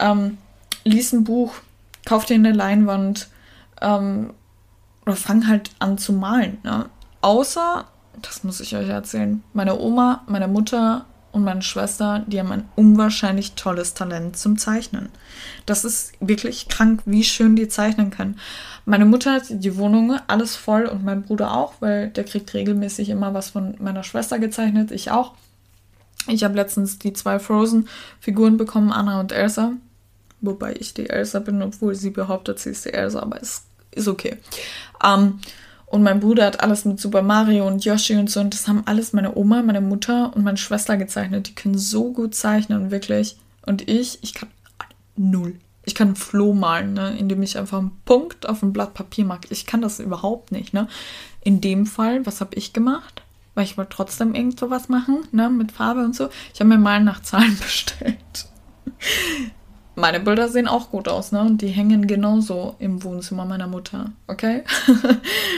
[0.00, 0.38] Ähm,
[0.82, 1.54] lies ein Buch,
[2.04, 3.28] kauf dir eine Leinwand
[3.80, 4.30] ähm,
[5.02, 6.58] oder fang halt an zu malen.
[6.64, 6.86] Ne?
[7.20, 7.86] Außer
[8.22, 9.42] das muss ich euch erzählen.
[9.52, 15.10] Meine Oma, meine Mutter und meine Schwester, die haben ein unwahrscheinlich tolles Talent zum Zeichnen.
[15.66, 18.38] Das ist wirklich krank, wie schön die zeichnen können.
[18.86, 23.10] Meine Mutter hat die Wohnung alles voll und mein Bruder auch, weil der kriegt regelmäßig
[23.10, 25.34] immer was von meiner Schwester gezeichnet, ich auch.
[26.28, 29.72] Ich habe letztens die zwei Frozen-Figuren bekommen, Anna und Elsa.
[30.40, 34.08] Wobei ich die Elsa bin, obwohl sie behauptet, sie ist die Elsa, aber es ist
[34.08, 34.38] okay.
[35.04, 35.40] Ähm,
[35.86, 38.40] und mein Bruder hat alles mit Super Mario und Yoshi und so.
[38.40, 41.48] Und das haben alles meine Oma, meine Mutter und meine Schwester gezeichnet.
[41.48, 43.36] Die können so gut zeichnen, wirklich.
[43.64, 44.48] Und ich, ich kann
[45.16, 45.54] null.
[45.84, 49.24] Ich kann einen Floh malen, ne, indem ich einfach einen Punkt auf ein Blatt Papier
[49.24, 49.42] mache.
[49.50, 50.74] Ich kann das überhaupt nicht.
[50.74, 50.88] Ne?
[51.42, 53.22] In dem Fall, was habe ich gemacht?
[53.54, 56.28] Weil ich wollte trotzdem irgend sowas machen, ne, mit Farbe und so.
[56.52, 58.48] Ich habe mir Malen nach Zahlen bestellt.
[59.96, 61.40] Meine Bilder sehen auch gut aus, ne?
[61.40, 64.62] Und die hängen genauso im Wohnzimmer meiner Mutter, okay?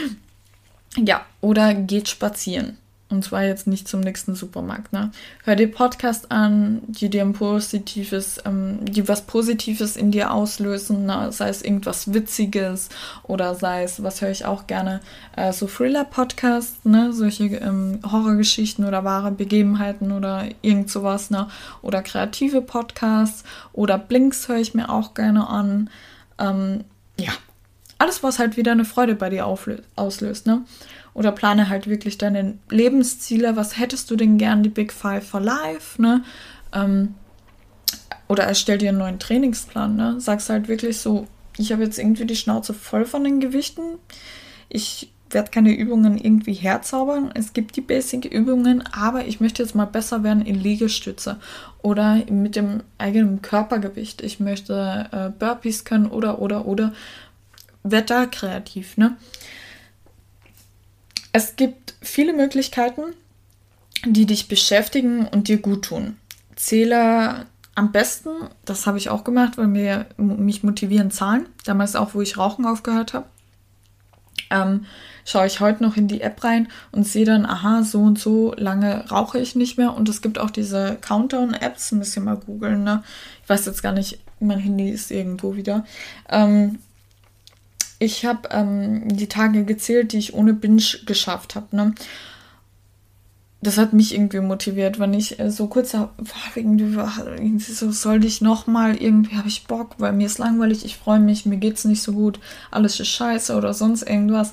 [0.97, 2.77] ja, oder geht spazieren.
[3.11, 5.09] Und zwar jetzt nicht zum nächsten Supermarkt, ne?
[5.43, 11.07] Hör dir Podcast an, die dir ein positives, ähm, die was Positives in dir auslösen,
[11.07, 11.31] ne?
[11.31, 12.89] sei es irgendwas Witziges
[13.23, 14.99] oder sei es, was höre ich auch gerne,
[15.35, 17.11] äh, so Thriller-Podcasts, ne?
[17.11, 21.47] Solche ähm, Horrorgeschichten oder wahre Begebenheiten oder irgend sowas, ne?
[21.81, 23.43] Oder kreative Podcasts
[23.73, 25.89] oder Blinks höre ich mir auch gerne an.
[26.37, 26.83] Ähm,
[27.17, 27.31] ja,
[27.97, 30.63] alles, was halt wieder eine Freude bei dir auslöst, ne?
[31.13, 33.55] Oder plane halt wirklich deine Lebensziele.
[33.55, 36.23] Was hättest du denn gern, die Big Five for Life, ne?
[36.73, 37.15] Ähm,
[38.27, 40.21] oder erstell dir einen neuen Trainingsplan, ne?
[40.21, 43.97] Sagst halt wirklich so, ich habe jetzt irgendwie die Schnauze voll von den Gewichten.
[44.69, 47.31] Ich werde keine Übungen irgendwie herzaubern.
[47.33, 51.37] Es gibt die Basic-Übungen, aber ich möchte jetzt mal besser werden in Liegestütze
[51.81, 54.21] oder mit dem eigenen Körpergewicht.
[54.21, 56.93] Ich möchte äh, Burpees können oder, oder, oder.
[57.83, 59.17] Da kreativ, ne?
[61.31, 63.13] Es gibt viele Möglichkeiten,
[64.05, 66.17] die dich beschäftigen und dir gut tun.
[66.55, 68.29] Zähle am besten,
[68.65, 71.47] das habe ich auch gemacht, weil mir, mich motivieren Zahlen.
[71.65, 73.27] Damals auch, wo ich Rauchen aufgehört habe.
[74.51, 74.85] Ähm,
[75.25, 78.53] schaue ich heute noch in die App rein und sehe dann, aha, so und so
[78.57, 79.93] lange rauche ich nicht mehr.
[79.93, 83.03] Und es gibt auch diese Countdown-Apps, müsst ihr mal googeln, ne?
[83.43, 85.85] Ich weiß jetzt gar nicht, mein Handy ist irgendwo wieder.
[86.29, 86.79] Ähm,
[87.99, 91.93] ich habe ähm, die Tage gezählt, die ich ohne Binge geschafft habe, ne?
[93.61, 98.67] das hat mich irgendwie motiviert, wenn ich äh, so kurz irgendwie so soll ich noch
[98.67, 102.01] mal irgendwie habe ich Bock, weil mir ist langweilig, ich freue mich, mir geht's nicht
[102.01, 102.39] so gut,
[102.71, 104.51] alles ist scheiße oder sonst irgendwas.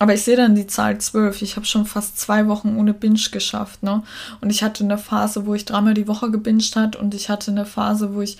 [0.00, 1.42] Aber ich sehe dann die Zahl 12.
[1.42, 4.04] Ich habe schon fast zwei Wochen ohne Binge geschafft, ne?
[4.40, 7.50] Und ich hatte eine Phase, wo ich dreimal die Woche gebinged hat und ich hatte
[7.50, 8.38] eine Phase, wo ich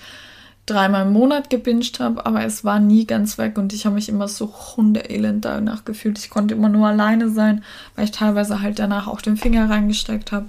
[0.65, 4.09] dreimal im Monat gebinged habe, aber es war nie ganz weg und ich habe mich
[4.09, 6.19] immer so hundeelend danach gefühlt.
[6.19, 7.63] Ich konnte immer nur alleine sein,
[7.95, 10.45] weil ich teilweise halt danach auch den Finger reingesteckt habe.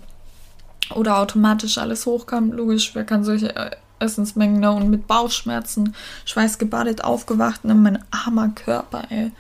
[0.95, 2.53] Oder automatisch alles hochkam.
[2.53, 3.71] Logisch, wer kann solche äh,
[4.01, 4.73] Essensmengen ne?
[4.73, 5.95] und mit Bauchschmerzen,
[6.25, 7.75] schweißgebadet aufgewacht, ne?
[7.75, 9.31] mein armer Körper, ey.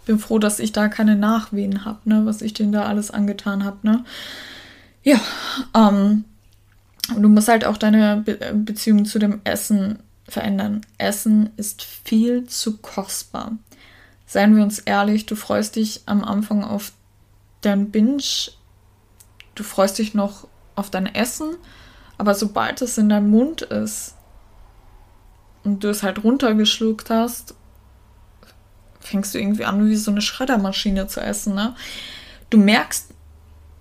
[0.00, 2.22] Ich bin froh, dass ich da keine Nachwehen habe, ne?
[2.24, 3.76] was ich denen da alles angetan habe.
[3.82, 4.04] Ne?
[5.02, 5.20] Ja,
[5.74, 6.24] ähm,
[7.16, 10.82] du musst halt auch deine Be Beziehung zu dem Essen verändern.
[10.98, 13.52] Essen ist viel zu kostbar.
[14.26, 16.92] Seien wir uns ehrlich, du freust dich am Anfang auf
[17.62, 18.22] dein Binge,
[19.54, 21.56] du freust dich noch auf dein Essen,
[22.18, 24.14] aber sobald es in deinem Mund ist
[25.64, 27.54] und du es halt runtergeschluckt hast,
[29.00, 31.54] fängst du irgendwie an, wie so eine Schreddermaschine zu essen.
[31.54, 31.74] Ne?
[32.50, 33.14] Du merkst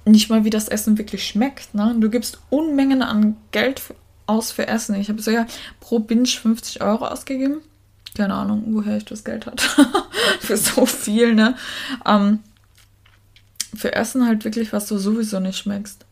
[0.05, 1.73] nicht mal, wie das Essen wirklich schmeckt.
[1.73, 1.95] Ne?
[1.99, 3.81] Du gibst Unmengen an Geld
[4.27, 4.95] aus für Essen.
[4.95, 5.47] Ich habe sogar
[5.79, 7.61] pro Binge 50 Euro ausgegeben.
[8.15, 9.65] Keine Ahnung, woher ich das Geld hatte.
[10.39, 11.55] für so viel, ne?
[12.05, 12.39] Ähm,
[13.75, 16.05] für Essen halt wirklich, was du sowieso nicht schmeckst.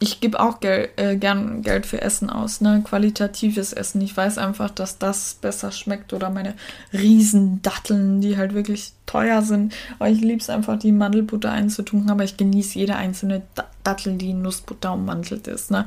[0.00, 2.82] Ich gebe auch Gel äh, gern Geld für Essen aus, ne?
[2.84, 4.00] Qualitatives Essen.
[4.00, 6.12] Ich weiß einfach, dass das besser schmeckt.
[6.12, 6.54] Oder meine
[6.92, 9.74] Riesendatteln, die halt wirklich teuer sind.
[9.98, 12.10] Aber ich liebe es einfach, die Mandelbutter einzutunken.
[12.10, 13.42] Aber ich genieße jede einzelne
[13.82, 15.86] Dattel, die in Nussbutter ummantelt ist, ne?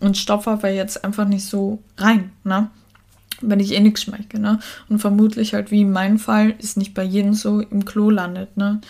[0.00, 2.70] Und Stopfer wäre jetzt einfach nicht so rein, ne?
[3.42, 4.60] Wenn ich eh nichts schmecke, ne?
[4.88, 8.56] Und vermutlich halt wie in meinem Fall ist nicht bei jedem so im Klo landet,
[8.56, 8.80] ne?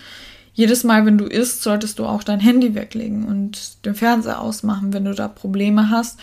[0.55, 4.93] Jedes Mal, wenn du isst, solltest du auch dein Handy weglegen und den Fernseher ausmachen,
[4.95, 6.19] wenn du da Probleme hast.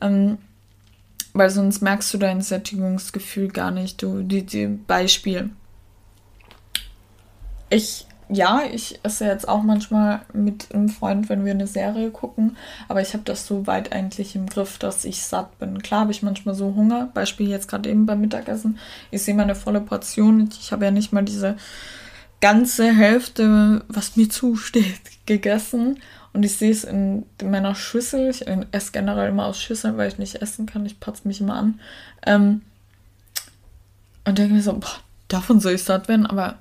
[0.00, 0.36] Ähm,
[1.32, 4.02] weil sonst merkst du dein Sättigungsgefühl gar nicht.
[4.02, 5.50] Du, die, die Beispiel.
[7.70, 12.56] Ich ja, ich esse jetzt auch manchmal mit einem Freund, wenn wir eine Serie gucken,
[12.86, 15.82] aber ich habe das so weit eigentlich im Griff, dass ich satt bin.
[15.82, 18.78] Klar habe ich manchmal so Hunger, Beispiel jetzt gerade eben beim Mittagessen.
[19.10, 20.50] Ich sehe meine volle Portion.
[20.60, 21.56] Ich habe ja nicht mal diese
[22.40, 26.00] ganze Hälfte, was mir zusteht, gegessen.
[26.34, 28.28] Und ich sehe es in, meiner Schüssel.
[28.28, 30.84] Ich esse generell immer aus Schüsseln, weil ich nicht essen kann.
[30.84, 31.80] Ich patze mich immer an.
[32.26, 32.60] Ähm,
[34.26, 36.58] und denke mir so, boah, davon soll ich satt werden, aber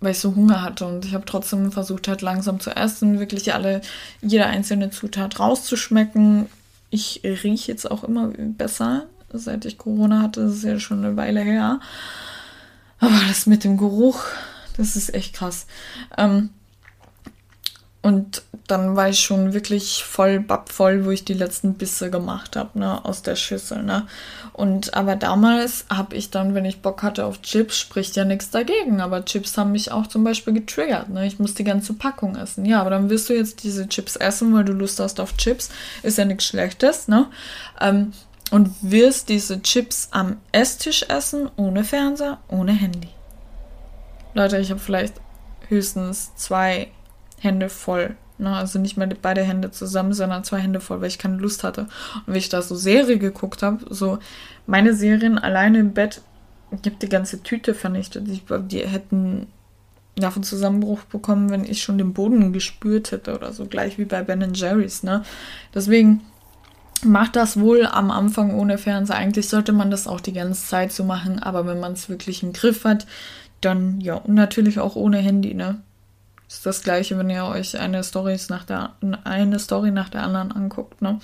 [0.00, 3.54] weil ich so Hunger hatte und ich habe trotzdem versucht halt langsam zu essen, wirklich
[3.54, 3.80] alle,
[4.20, 6.46] jede einzelne Zutat rauszuschmecken.
[6.90, 11.16] Ich rieche jetzt auch immer besser, seit ich Corona hatte, das ist ja schon eine
[11.16, 11.80] Weile her.
[13.00, 14.24] Aber das mit dem Geruch,
[14.76, 15.66] das ist echt krass.
[16.16, 16.50] Ähm,
[18.02, 22.78] und dann war ich schon wirklich voll bappvoll, wo ich die letzten Bisse gemacht habe,
[22.78, 24.06] ne, aus der Schüssel, ne.
[24.52, 28.50] Und aber damals habe ich dann, wenn ich Bock hatte auf Chips, spricht ja nichts
[28.50, 29.00] dagegen.
[29.00, 31.26] Aber Chips haben mich auch zum Beispiel getriggert, ne.
[31.26, 32.66] Ich muss die ganze Packung essen.
[32.66, 35.70] Ja, aber dann wirst du jetzt diese Chips essen, weil du Lust hast auf Chips.
[36.02, 37.26] Ist ja nichts Schlechtes, ne.
[37.80, 38.12] Ähm,
[38.50, 43.08] und wirst diese Chips am Esstisch essen, ohne Fernseher, ohne Handy.
[44.34, 45.14] Leute, ich habe vielleicht
[45.68, 46.88] höchstens zwei
[47.38, 48.16] Hände voll.
[48.38, 48.54] Ne?
[48.54, 51.88] Also nicht mehr beide Hände zusammen, sondern zwei Hände voll, weil ich keine Lust hatte.
[52.26, 54.18] Und wie ich da so Serie geguckt habe, so
[54.66, 56.22] meine Serien alleine im Bett,
[56.70, 58.26] ich habe die ganze Tüte vernichtet.
[58.28, 59.46] Die, die hätten
[60.18, 64.04] ja von Zusammenbruch bekommen, wenn ich schon den Boden gespürt hätte oder so, gleich wie
[64.04, 65.22] bei Ben Jerry's, ne?
[65.74, 66.22] Deswegen
[67.04, 69.16] macht das wohl am Anfang ohne Fernseher.
[69.16, 72.42] Eigentlich sollte man das auch die ganze Zeit so machen, aber wenn man es wirklich
[72.42, 73.06] im Griff hat,
[73.60, 75.80] dann ja, und natürlich auch ohne Handy, ne?
[76.48, 80.50] Ist das gleiche, wenn ihr euch eine Story nach der, eine Story nach der anderen
[80.50, 81.20] anguckt, ne?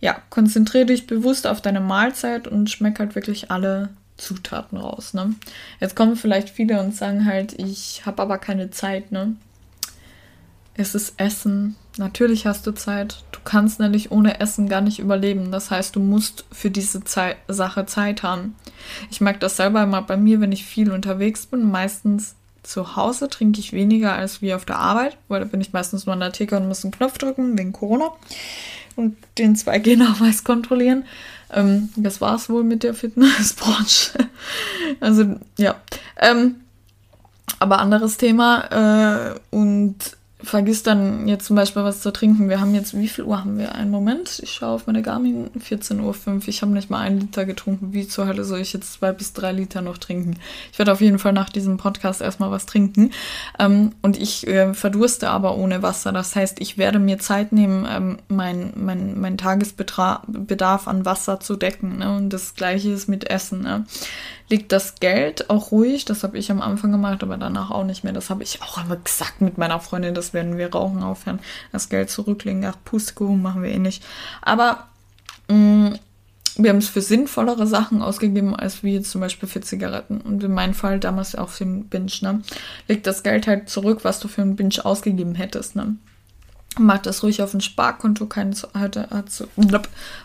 [0.00, 5.14] ja, konzentriere dich bewusst auf deine Mahlzeit und schmeck halt wirklich alle Zutaten raus.
[5.14, 5.34] Ne?
[5.80, 9.12] Jetzt kommen vielleicht viele und sagen halt, ich habe aber keine Zeit.
[9.12, 9.36] Ne?
[10.74, 11.76] Es ist Essen.
[11.98, 13.22] Natürlich hast du Zeit.
[13.30, 15.52] Du kannst nämlich ohne Essen gar nicht überleben.
[15.52, 18.56] Das heißt, du musst für diese Zeit, Sache Zeit haben.
[19.08, 21.70] Ich merke das selber immer bei mir, wenn ich viel unterwegs bin.
[21.70, 25.72] Meistens zu Hause trinke ich weniger als wie auf der Arbeit, weil da bin ich
[25.72, 28.12] meistens nur an der Theke und muss einen Knopf drücken wegen Corona
[28.96, 31.04] und den 2G-Nachweis kontrollieren.
[31.52, 34.12] Ähm, das es wohl mit der Fitnessbranche.
[35.00, 35.76] also ja.
[36.18, 36.56] Ähm,
[37.58, 39.34] aber anderes Thema.
[39.34, 39.96] Äh, und
[40.42, 42.48] vergiss dann jetzt zum Beispiel was zu trinken.
[42.48, 43.74] Wir haben jetzt, wie viel Uhr haben wir?
[43.74, 46.40] Einen Moment, ich schaue auf meine Garmin, 14.05 Uhr.
[46.46, 47.92] Ich habe nicht mal einen Liter getrunken.
[47.92, 50.36] Wie zur Hölle soll ich jetzt zwei bis drei Liter noch trinken?
[50.72, 53.10] Ich werde auf jeden Fall nach diesem Podcast erstmal was trinken.
[53.58, 56.12] Ähm, und ich äh, verdurste aber ohne Wasser.
[56.12, 61.56] Das heißt, ich werde mir Zeit nehmen, ähm, mein, mein, mein Tagesbedarf an Wasser zu
[61.56, 61.98] decken.
[61.98, 62.16] Ne?
[62.16, 63.62] Und das gleiche ist mit Essen.
[63.62, 63.84] Ne?
[64.52, 66.04] liegt das Geld auch ruhig.
[66.04, 68.12] Das habe ich am Anfang gemacht, aber danach auch nicht mehr.
[68.12, 71.40] Das habe ich auch immer gesagt mit meiner Freundin, das werden wir rauchen aufhören.
[71.72, 72.64] Das Geld zurücklegen.
[72.64, 74.04] Ach, Pustekuchen machen wir eh nicht.
[74.42, 74.86] Aber
[75.48, 75.98] mh, mm,
[76.56, 80.20] wir haben es für sinnvollere Sachen ausgegeben, als wie zum Beispiel für Zigaretten.
[80.20, 82.42] Und in meinem Fall damals auch für den Binge, ne?
[82.88, 85.96] Legt das Geld halt zurück, was du für einen Binge ausgegeben hättest, ne?
[86.78, 88.26] Macht das ruhig auf ein Sparkonto.
[88.26, 89.26] Kein, heute, hat,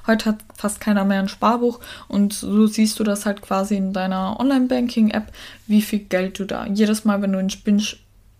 [0.08, 3.92] heute hat fast keiner mehr ein Sparbuch und so siehst du das halt quasi in
[3.92, 5.32] deiner Online-Banking-App,
[5.68, 6.66] wie viel Geld du da.
[6.66, 7.84] Jedes Mal, wenn du einen Binge,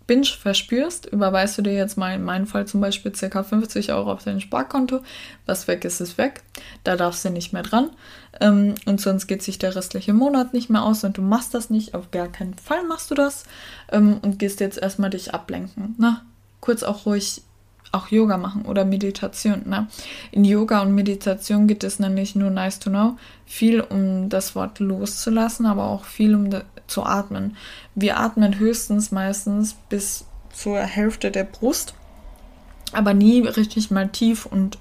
[0.08, 3.44] Binge verspürst, überweist du dir jetzt mal in meinem Fall zum Beispiel ca.
[3.44, 5.02] 50 Euro auf dein Sparkonto.
[5.46, 6.44] Was weg ist, ist weg.
[6.86, 7.90] Da darfst du nicht mehr dran.
[8.40, 11.70] Ähm, und sonst geht sich der restliche Monat nicht mehr aus und du machst das
[11.70, 11.94] nicht.
[11.94, 13.44] Auf gar keinen Fall machst du das.
[13.92, 15.96] Ähm, und gehst jetzt erstmal dich ablenken.
[15.98, 16.22] Na,
[16.62, 17.44] kurz auch ruhig
[17.92, 19.64] auch Yoga machen oder Meditation.
[19.66, 19.88] Ne?
[20.32, 24.80] In Yoga und Meditation geht es nämlich nur nice to know, viel um das Wort
[24.80, 26.50] loszulassen, aber auch viel um
[26.88, 27.56] zu atmen.
[27.96, 31.94] Wir atmen höchstens meistens bis zur Hälfte der Brust,
[32.94, 34.78] aber nie richtig mal tief und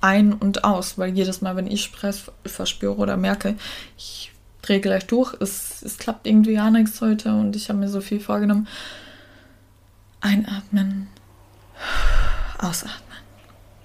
[0.00, 3.56] ein und aus, weil jedes Mal, wenn ich Stress verspüre oder merke,
[3.96, 7.88] ich drehe gleich durch, es, es klappt irgendwie gar nichts heute und ich habe mir
[7.88, 8.66] so viel vorgenommen.
[10.20, 11.08] Einatmen
[12.62, 13.18] ausatmen.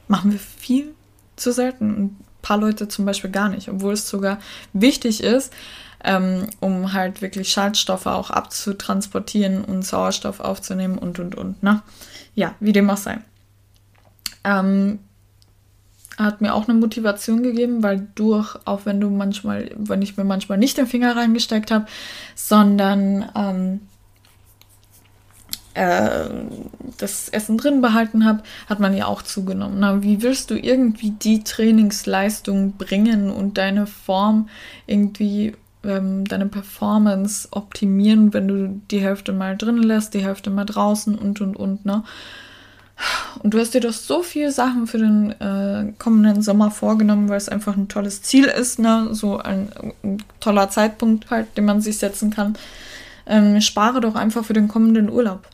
[0.08, 0.94] Machen wir viel
[1.36, 1.90] zu selten.
[1.90, 4.40] ein paar Leute zum Beispiel gar nicht, obwohl es sogar
[4.74, 5.52] wichtig ist,
[6.04, 11.62] ähm, um halt wirklich Schadstoffe auch abzutransportieren und Sauerstoff aufzunehmen und und und.
[11.64, 11.82] Ne?
[12.36, 13.20] Ja, wie dem auch sei.
[14.44, 15.00] Ähm,
[16.18, 20.24] hat mir auch eine Motivation gegeben, weil durch, auch wenn du manchmal, wenn ich mir
[20.24, 21.86] manchmal nicht den Finger reingesteckt habe,
[22.36, 23.82] sondern ähm,
[25.78, 26.28] äh,
[26.98, 29.80] das Essen drin behalten habe, hat man ja auch zugenommen.
[29.80, 34.50] Na, wie willst du irgendwie die Trainingsleistung bringen und deine Form
[34.88, 40.66] irgendwie, ähm, deine Performance optimieren, wenn du die Hälfte mal drin lässt, die Hälfte mal
[40.66, 42.04] draußen und und und, ne?
[43.44, 47.38] Und du hast dir doch so viele Sachen für den äh, kommenden Sommer vorgenommen, weil
[47.38, 49.10] es einfach ein tolles Ziel ist, ne?
[49.12, 49.70] So ein,
[50.04, 52.58] ein toller Zeitpunkt halt, den man sich setzen kann.
[53.28, 55.48] Ähm, spare doch einfach für den kommenden Urlaub.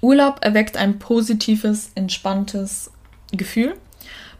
[0.00, 2.90] Urlaub erweckt ein positives, entspanntes
[3.32, 3.74] Gefühl.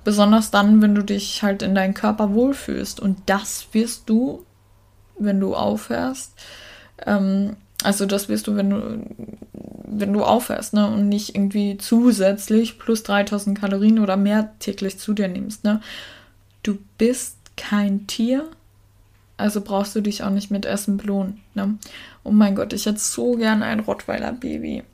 [0.05, 3.01] Besonders dann, wenn du dich halt in deinem Körper wohlfühlst.
[3.01, 4.45] Und das wirst du,
[5.19, 6.33] wenn du aufhörst.
[7.07, 9.07] Ähm, also das wirst du, wenn du,
[9.85, 10.87] wenn du aufhörst, ne?
[10.89, 15.81] Und nicht irgendwie zusätzlich plus 3000 Kalorien oder mehr täglich zu dir nimmst, ne?
[16.63, 18.49] Du bist kein Tier,
[19.37, 21.77] also brauchst du dich auch nicht mit Essen belohnen, ne?
[22.25, 24.85] Oh mein Gott, ich hätte so gern ein Rottweiler-Baby.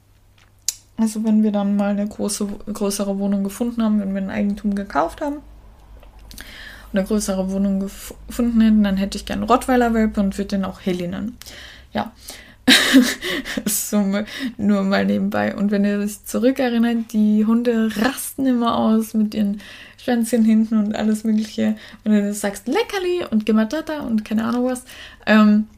[0.99, 4.75] Also wenn wir dann mal eine große, größere Wohnung gefunden haben, wenn wir ein Eigentum
[4.75, 10.37] gekauft haben und eine größere Wohnung gefunden hätten, dann hätte ich gerne Rottweiler Welpe und
[10.37, 11.39] würde den auch Heli nennen.
[11.93, 12.13] Ja.
[13.65, 14.05] so
[14.57, 15.55] nur mal nebenbei.
[15.55, 19.61] Und wenn ihr euch zurückerinnert, die Hunde rasten immer aus mit ihren
[20.03, 21.77] Schwänzchen hinten und alles Mögliche.
[22.05, 24.83] Und du sagst Leckerli und Gematata und keine Ahnung was.
[25.27, 25.69] Ähm,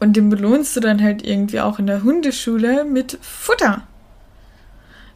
[0.00, 3.86] und den belohnst du dann halt irgendwie auch in der Hundeschule mit Futter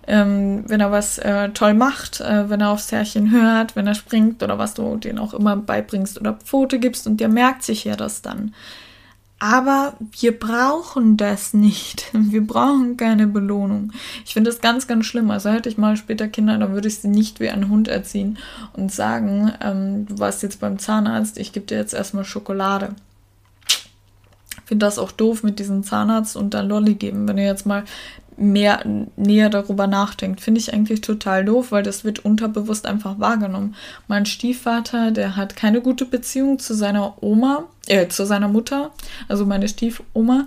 [0.07, 3.95] ähm, wenn er was äh, toll macht, äh, wenn er aufs Härchen hört, wenn er
[3.95, 7.85] springt oder was du den auch immer beibringst oder Pfote gibst und der merkt sich
[7.85, 8.55] ja das dann.
[9.39, 12.11] Aber wir brauchen das nicht.
[12.15, 13.93] Wir brauchen keine Belohnung.
[14.25, 15.31] Ich finde das ganz, ganz schlimm.
[15.31, 18.39] Also hätte ich mal später Kinder, dann würde ich sie nicht wie einen Hund erziehen
[18.73, 22.95] und sagen, ähm, du warst jetzt beim Zahnarzt, ich gebe dir jetzt erstmal Schokolade.
[23.69, 27.29] Ich finde das auch doof mit diesem Zahnarzt und dann Lolli geben.
[27.29, 27.85] Wenn du jetzt mal
[28.37, 28.85] mehr
[29.17, 30.41] näher darüber nachdenkt.
[30.41, 33.75] Finde ich eigentlich total doof, weil das wird unterbewusst einfach wahrgenommen.
[34.09, 38.91] Mein Stiefvater, der hat keine gute Beziehung zu seiner Oma, äh, zu seiner Mutter,
[39.29, 40.47] also meine Stiefoma.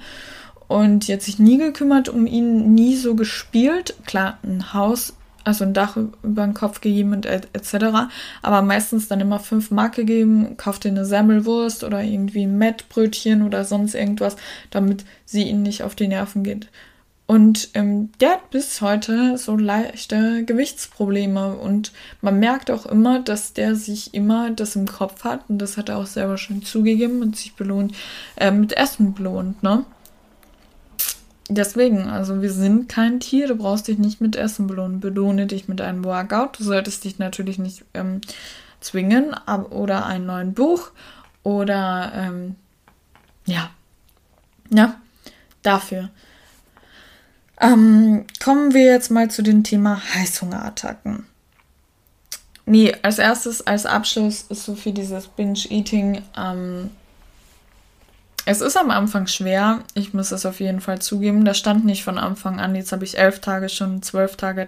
[0.67, 3.95] Und jetzt sich nie gekümmert um ihn, nie so gespielt.
[4.05, 8.11] Klar, ein Haus, also ein Dach über den Kopf gegeben und etc.
[8.43, 13.41] Aber meistens dann immer fünf Mark gegeben, kauft dir eine Semmelwurst oder irgendwie ein Mettbrötchen
[13.41, 14.35] oder sonst irgendwas,
[14.69, 16.67] damit sie ihn nicht auf die Nerven geht.
[17.29, 21.57] Und ähm, der hat bis heute so leichte Gewichtsprobleme.
[21.57, 25.41] Und man merkt auch immer, dass der sich immer das im Kopf hat.
[25.47, 27.93] Und das hat er auch selber schon zugegeben und sich belohnt,
[28.35, 29.85] äh, mit Essen belohnt, ne?
[31.49, 34.99] Deswegen, also wir sind kein Tier, du brauchst dich nicht mit Essen belohnen.
[34.99, 36.57] Belohne dich mit einem Workout.
[36.57, 38.21] Du solltest dich natürlich nicht ähm,
[38.79, 40.89] zwingen ab, oder einen neuen Buch
[41.43, 42.55] oder ähm,
[43.45, 43.69] ja,
[44.71, 44.95] ja,
[45.61, 46.09] dafür.
[47.61, 51.25] Ähm, kommen wir jetzt mal zu dem Thema Heißhungerattacken.
[52.65, 56.21] Nee, als erstes, als Abschluss ist so viel dieses Binge-Eating.
[56.37, 56.91] Ähm,
[58.49, 61.45] es ist am Anfang schwer, ich muss es auf jeden Fall zugeben.
[61.45, 62.73] Das stand nicht von Anfang an.
[62.73, 64.65] Jetzt habe ich elf Tage schon, zwölf Tage,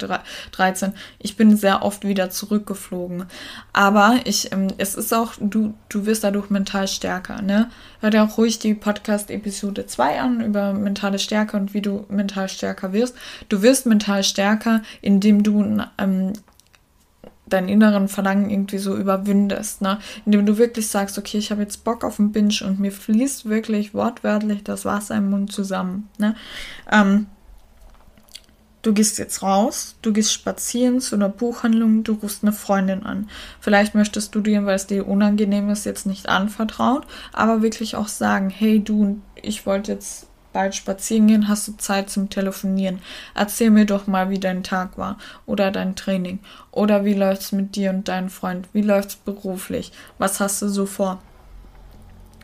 [0.52, 0.94] dreizehn.
[1.18, 3.26] Ich bin sehr oft wieder zurückgeflogen.
[3.74, 7.72] Aber ich, ähm, es ist auch, du, du wirst dadurch mental stärker, ne?
[8.02, 12.50] Hör dir auch ruhig die Podcast-Episode 2 an über mentale Stärke und wie du mental
[12.50, 13.16] stärker wirst.
[13.50, 16.34] Du wirst mental stärker, indem du ähm,
[17.46, 20.00] deinen inneren Verlangen irgendwie so überwindest, ne?
[20.26, 23.50] Indem du wirklich sagst, okay, ich habe jetzt Bock auf einen Binge und mir fließt
[23.50, 26.36] wirklich wortwörtlich das Wasser im Mund zusammen, ne?
[26.92, 27.28] Ähm,
[28.82, 33.30] du gehst jetzt raus, du gehst spazieren zu einer Buchhandlung, du rufst eine Freundin an.
[33.60, 38.08] Vielleicht möchtest du dir, weil es dir unangenehm ist, jetzt nicht anvertrauen, aber wirklich auch
[38.08, 43.02] sagen, hey du, ich wollte jetzt bald spazieren gehen, hast du Zeit zum Telefonieren.
[43.36, 46.40] Erzähl mir doch mal, wie dein Tag war oder dein Training
[46.72, 48.68] oder wie läuft's mit dir und deinem Freund?
[48.74, 49.92] Wie läuft's beruflich?
[50.18, 51.20] Was hast du so vor?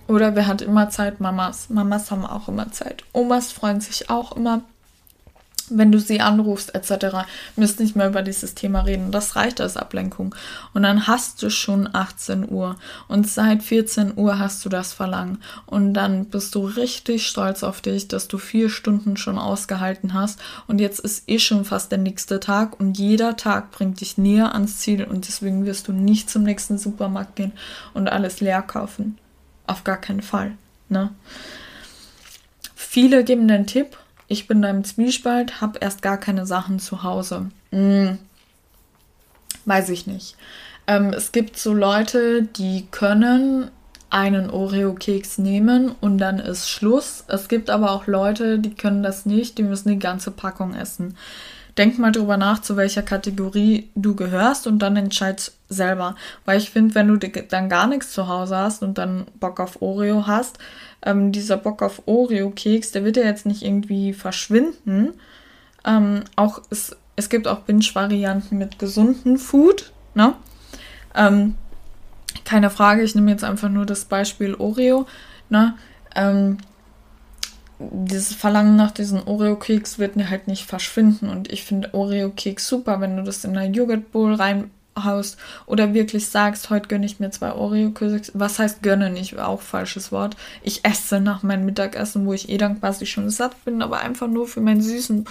[0.08, 1.20] Oder wer hat immer Zeit?
[1.20, 1.70] Mamas.
[1.70, 3.04] Mamas haben auch immer Zeit.
[3.12, 4.62] Omas freuen sich auch immer
[5.70, 9.12] wenn du sie anrufst etc., müsst nicht mehr über dieses Thema reden.
[9.12, 10.36] Das reicht als Ablenkung.
[10.74, 12.78] Und dann hast du schon 18 Uhr
[13.08, 15.40] und seit 14 Uhr hast du das Verlangen.
[15.66, 20.40] Und dann bist du richtig stolz auf dich, dass du vier Stunden schon ausgehalten hast.
[20.68, 24.54] Und jetzt ist eh schon fast der nächste Tag und jeder Tag bringt dich näher
[24.54, 27.52] ans Ziel und deswegen wirst du nicht zum nächsten Supermarkt gehen
[27.94, 29.18] und alles leer kaufen.
[29.66, 30.54] Auf gar keinen Fall.
[30.90, 31.12] Ne?
[32.76, 37.04] Viele geben den Tipp, ich bin da im Zwiespalt, habe erst gar keine Sachen zu
[37.04, 37.50] Hause.
[37.72, 38.18] Hm.
[39.66, 40.36] Weiß ich nicht.
[40.88, 43.70] Ähm, es gibt so Leute, die können
[44.10, 47.26] einen Oreo-Keks nehmen und dann ist Schluss.
[47.28, 51.18] Es gibt aber auch Leute, die können das nicht, die müssen die ganze Packung essen.
[51.78, 56.16] Denk mal drüber nach, zu welcher Kategorie du gehörst und dann entscheid selber.
[56.46, 59.82] Weil ich finde, wenn du dann gar nichts zu Hause hast und dann Bock auf
[59.82, 60.58] Oreo hast,
[61.06, 65.14] ähm, dieser Bock auf Oreo-Keks, der wird ja jetzt nicht irgendwie verschwinden.
[65.86, 70.34] Ähm, auch es, es gibt auch Binge-Varianten mit gesunden Food, ne?
[71.16, 71.56] Ähm,
[72.44, 75.06] keine Frage, ich nehme jetzt einfach nur das Beispiel Oreo,
[75.50, 75.76] ne?
[77.80, 83.18] Dieses Verlangen nach diesen Oreo-Keks wird halt nicht verschwinden und ich finde Oreo-Keks super, wenn
[83.18, 84.72] du das in eine Joghurt Bowl rein
[85.04, 88.32] haust oder wirklich sagst, heute gönne ich mir zwei Oreo-Kekse.
[88.34, 89.16] Was heißt gönnen?
[89.16, 90.36] Ich auch falsches Wort.
[90.64, 94.28] Ich esse nach meinem Mittagessen, wo ich eh dann quasi schon satt bin, aber einfach
[94.28, 95.26] nur für meinen süßen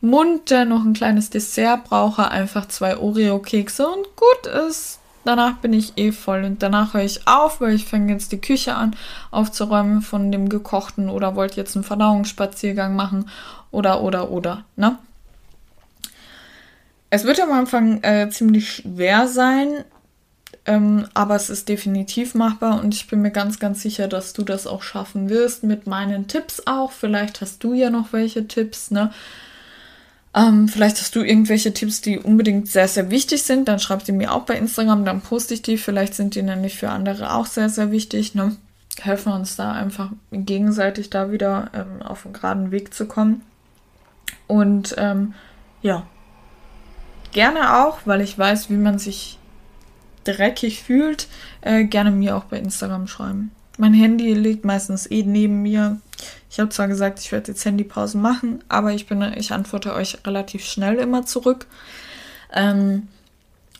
[0.00, 4.97] Mund, der noch ein kleines Dessert brauche, einfach zwei Oreo-Kekse und gut ist.
[5.24, 8.40] Danach bin ich eh voll und danach höre ich auf, weil ich fange jetzt die
[8.40, 8.96] Küche an
[9.30, 13.28] aufzuräumen von dem gekochten oder wollte jetzt einen Verdauungsspaziergang machen
[13.70, 14.98] oder oder oder, ne?
[17.10, 19.84] Es wird am Anfang äh, ziemlich schwer sein,
[20.66, 24.42] ähm, aber es ist definitiv machbar und ich bin mir ganz, ganz sicher, dass du
[24.42, 26.92] das auch schaffen wirst mit meinen Tipps auch.
[26.92, 29.10] Vielleicht hast du ja noch welche Tipps, ne?
[30.38, 33.66] Ähm, vielleicht hast du irgendwelche Tipps, die unbedingt sehr, sehr wichtig sind.
[33.66, 35.78] Dann schreib sie mir auch bei Instagram, dann poste ich die.
[35.78, 38.36] Vielleicht sind die nämlich für andere auch sehr, sehr wichtig.
[38.36, 38.56] Ne?
[39.00, 43.42] Helfen uns da einfach gegenseitig da wieder ähm, auf den geraden Weg zu kommen.
[44.46, 45.34] Und ähm,
[45.82, 46.06] ja,
[47.32, 49.38] gerne auch, weil ich weiß, wie man sich
[50.22, 51.26] dreckig fühlt,
[51.62, 53.50] äh, gerne mir auch bei Instagram schreiben.
[53.76, 56.00] Mein Handy liegt meistens eh neben mir.
[56.50, 60.18] Ich habe zwar gesagt, ich werde jetzt Handypausen machen, aber ich bin, ich antworte euch
[60.26, 61.66] relativ schnell immer zurück.
[62.52, 63.08] Ähm,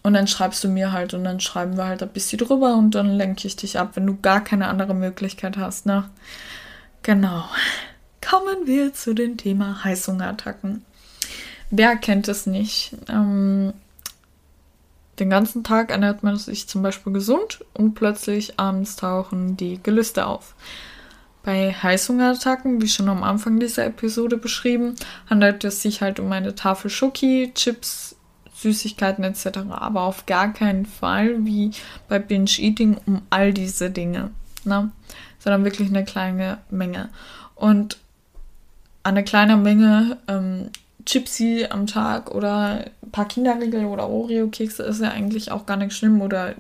[0.03, 2.95] und dann schreibst du mir halt und dann schreiben wir halt ein bisschen drüber und
[2.95, 6.09] dann lenke ich dich ab, wenn du gar keine andere Möglichkeit hast, ne?
[7.03, 7.45] Genau.
[8.21, 10.85] Kommen wir zu dem Thema Heißhungerattacken.
[11.71, 12.97] wer kennt es nicht?
[13.09, 13.73] Ähm,
[15.19, 20.27] den ganzen Tag ernährt man sich zum Beispiel gesund und plötzlich abends tauchen die Gelüste
[20.27, 20.55] auf.
[21.43, 24.95] Bei Heißhungerattacken, wie schon am Anfang dieser Episode beschrieben,
[25.31, 28.17] handelt es sich halt um eine Tafel Schoki, Chips,
[28.55, 29.59] Süßigkeiten etc.
[29.71, 31.71] Aber auf gar keinen Fall wie
[32.09, 34.31] bei Binge Eating um all diese Dinge,
[34.65, 34.91] ne?
[35.39, 37.09] sondern wirklich eine kleine Menge.
[37.55, 37.99] Und
[39.05, 40.71] eine kleine Menge ähm,
[41.07, 45.95] Chipsy am Tag oder ein paar Kinderriegel oder Oreo-Kekse ist ja eigentlich auch gar nicht
[45.95, 46.55] schlimm oder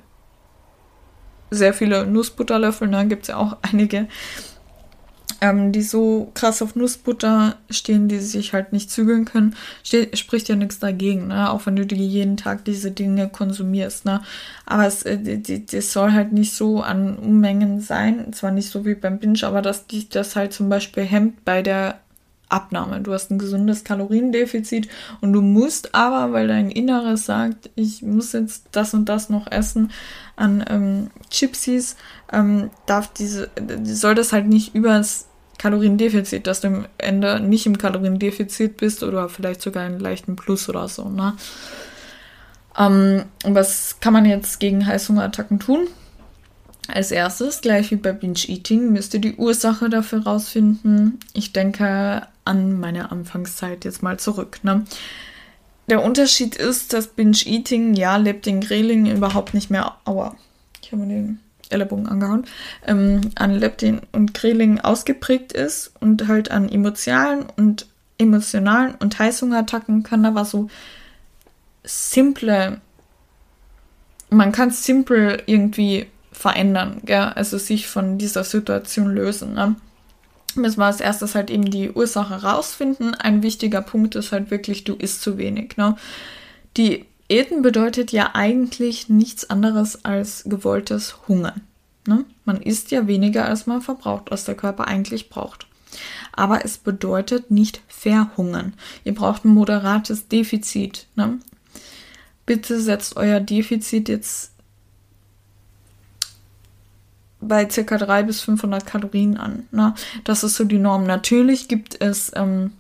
[1.51, 4.09] sehr viele Nussbutterlöffel, ne, gibt es ja auch einige,
[5.41, 10.49] ähm, die so krass auf Nussbutter stehen, die sich halt nicht zügeln können, steht, spricht
[10.49, 11.51] ja nichts dagegen, ne?
[11.51, 14.05] auch wenn du die jeden Tag diese Dinge konsumierst.
[14.05, 14.21] Ne?
[14.67, 18.95] Aber es äh, das soll halt nicht so an Unmengen sein, zwar nicht so wie
[18.95, 22.01] beim Binge, aber dass dich das halt zum Beispiel hemmt bei der
[22.49, 23.01] Abnahme.
[23.01, 24.89] Du hast ein gesundes Kaloriendefizit
[25.21, 29.51] und du musst aber, weil dein Inneres sagt, ich muss jetzt das und das noch
[29.51, 29.91] essen
[30.37, 31.97] an ähm, Chipsies,
[32.33, 33.51] ähm, darf diese,
[33.85, 35.28] soll das halt nicht übers
[35.59, 40.69] Kaloriendefizit, dass du am Ende nicht im Kaloriendefizit bist oder vielleicht sogar einen leichten Plus
[40.69, 41.09] oder so.
[41.09, 41.35] Ne?
[42.79, 45.89] Ähm, was kann man jetzt gegen Heißhungerattacken tun?
[46.87, 51.19] Als erstes, gleich wie bei Binge Eating, müsst ihr die Ursache dafür rausfinden.
[51.35, 54.61] Ich denke an meine Anfangszeit jetzt mal zurück.
[54.63, 54.85] Ne?
[55.89, 59.97] Der Unterschied ist, dass Binge Eating, ja, lebt den Grilling überhaupt nicht mehr.
[60.05, 60.37] Aua,
[60.83, 61.41] ich habe den
[61.71, 62.47] Ellenbogen angehauen,
[62.87, 67.87] ähm, an Leptin und Grilling ausgeprägt ist und halt an emotionalen und
[68.19, 70.69] emotionalen und Heißhungerattacken kann aber so
[71.85, 72.81] simple,
[74.31, 77.33] man kann simpel irgendwie verändern, gell?
[77.35, 79.55] also sich von dieser Situation lösen.
[79.55, 79.77] Ne?
[80.55, 83.15] Müssen wir als erstes halt eben die Ursache rausfinden.
[83.15, 85.77] Ein wichtiger Punkt ist halt wirklich, du isst zu wenig.
[85.77, 85.97] Ne?
[86.77, 91.61] Die Eten bedeutet ja eigentlich nichts anderes als gewolltes Hungern.
[92.07, 92.25] Ne?
[92.45, 95.67] Man isst ja weniger, als man verbraucht, was der Körper eigentlich braucht.
[96.33, 98.75] Aber es bedeutet nicht verhungern.
[99.05, 101.07] Ihr braucht ein moderates Defizit.
[101.17, 101.39] Ne?
[102.47, 104.53] Bitte setzt euer Defizit jetzt
[107.41, 107.83] bei ca.
[107.83, 109.69] 300 bis 500 Kalorien an.
[109.71, 109.95] Ne?
[110.25, 111.05] Das ist so die Norm.
[111.05, 112.73] Natürlich gibt es ähm,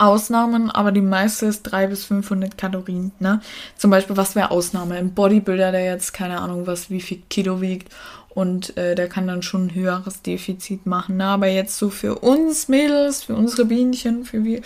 [0.00, 3.12] Ausnahmen, aber die meiste ist 300 bis 500 Kalorien.
[3.18, 3.40] Ne?
[3.76, 4.94] Zum Beispiel, was wäre Ausnahme?
[4.94, 7.92] Ein Bodybuilder, der jetzt keine Ahnung, was wie viel Kilo wiegt
[8.30, 11.18] und äh, der kann dann schon ein höheres Defizit machen.
[11.18, 11.26] Ne?
[11.26, 14.62] Aber jetzt so für uns Mädels, für unsere Bienchen, für wir,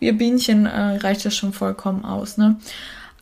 [0.00, 2.36] wir Bienchen äh, reicht das schon vollkommen aus.
[2.36, 2.56] Ne?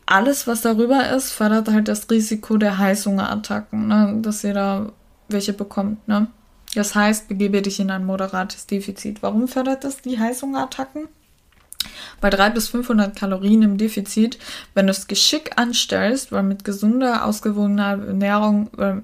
[0.05, 4.19] Alles, was darüber ist, fördert halt das Risiko der Heißhungerattacken, ne?
[4.21, 4.91] dass ihr da
[5.29, 6.07] welche bekommt.
[6.07, 6.27] Ne?
[6.75, 9.21] Das heißt, begebe dich in ein moderates Defizit.
[9.21, 11.07] Warum fördert das die Heißhungerattacken?
[12.21, 14.37] Bei 300 bis 500 Kalorien im Defizit,
[14.73, 19.01] wenn du es geschickt anstellst, weil mit gesunder, ausgewogener Ernährung äh,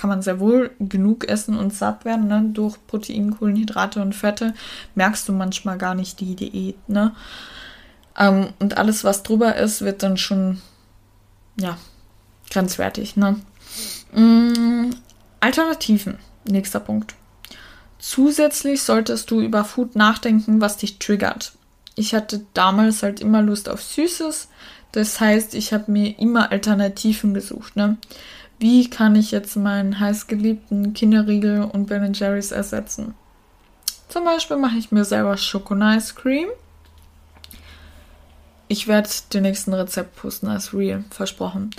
[0.00, 2.42] kann man sehr wohl genug essen und satt werden, ne?
[2.54, 4.54] durch Protein, Kohlenhydrate und Fette,
[4.94, 6.88] merkst du manchmal gar nicht die Diät.
[6.88, 7.14] Ne?
[8.18, 10.62] Ähm, und alles, was drüber ist, wird dann schon,
[11.60, 11.76] ja,
[12.50, 13.16] grenzwertig.
[13.16, 13.40] Ne?
[14.14, 14.92] Mm,
[15.40, 17.14] Alternativen, nächster Punkt.
[17.98, 21.52] Zusätzlich solltest du über Food nachdenken, was dich triggert
[21.96, 24.48] ich hatte damals halt immer Lust auf Süßes.
[24.92, 27.76] Das heißt, ich habe mir immer Alternativen gesucht.
[27.76, 27.96] Ne?
[28.58, 33.14] Wie kann ich jetzt meinen heißgeliebten Kinderriegel und Ben Jerry's ersetzen?
[34.08, 36.48] Zum Beispiel mache ich mir selber Schokonice Cream.
[38.66, 41.70] Ich werde den nächsten Rezept posten als Real, versprochen.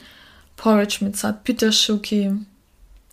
[0.55, 2.31] Porridge mit Zartbitterschoki.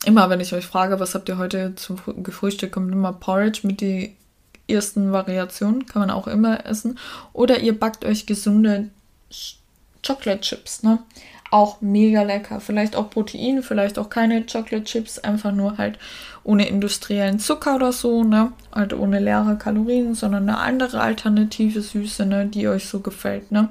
[0.05, 3.80] Immer wenn ich euch frage, was habt ihr heute zum Gefrühstück, kommt immer Porridge mit
[3.80, 4.16] die
[4.68, 6.98] ersten Variation, kann man auch immer essen.
[7.32, 8.90] Oder ihr backt euch gesunde
[10.06, 10.98] Chocolate Chips, ne?
[11.50, 12.60] Auch mega lecker.
[12.60, 15.98] Vielleicht auch Protein, vielleicht auch keine Chocolate Chips, einfach nur halt
[16.44, 18.52] ohne industriellen Zucker oder so, ne?
[18.72, 22.46] Halt ohne leere Kalorien, sondern eine andere alternative Süße, ne?
[22.46, 23.70] Die euch so gefällt, ne?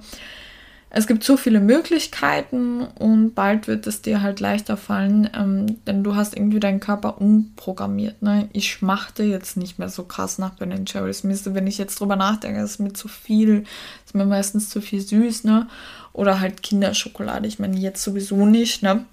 [0.90, 6.02] Es gibt so viele Möglichkeiten und bald wird es dir halt leichter fallen, ähm, denn
[6.02, 8.22] du hast irgendwie deinen Körper umprogrammiert.
[8.22, 8.48] Ne?
[8.54, 11.26] Ich schmachte jetzt nicht mehr so krass nach Ben Cherries.
[11.26, 13.66] wenn ich jetzt drüber nachdenke, ist mir zu viel,
[14.06, 15.68] ist mir meistens zu viel süß, ne?
[16.14, 17.48] Oder halt Kinderschokolade.
[17.48, 19.06] Ich meine, jetzt sowieso nicht, ne?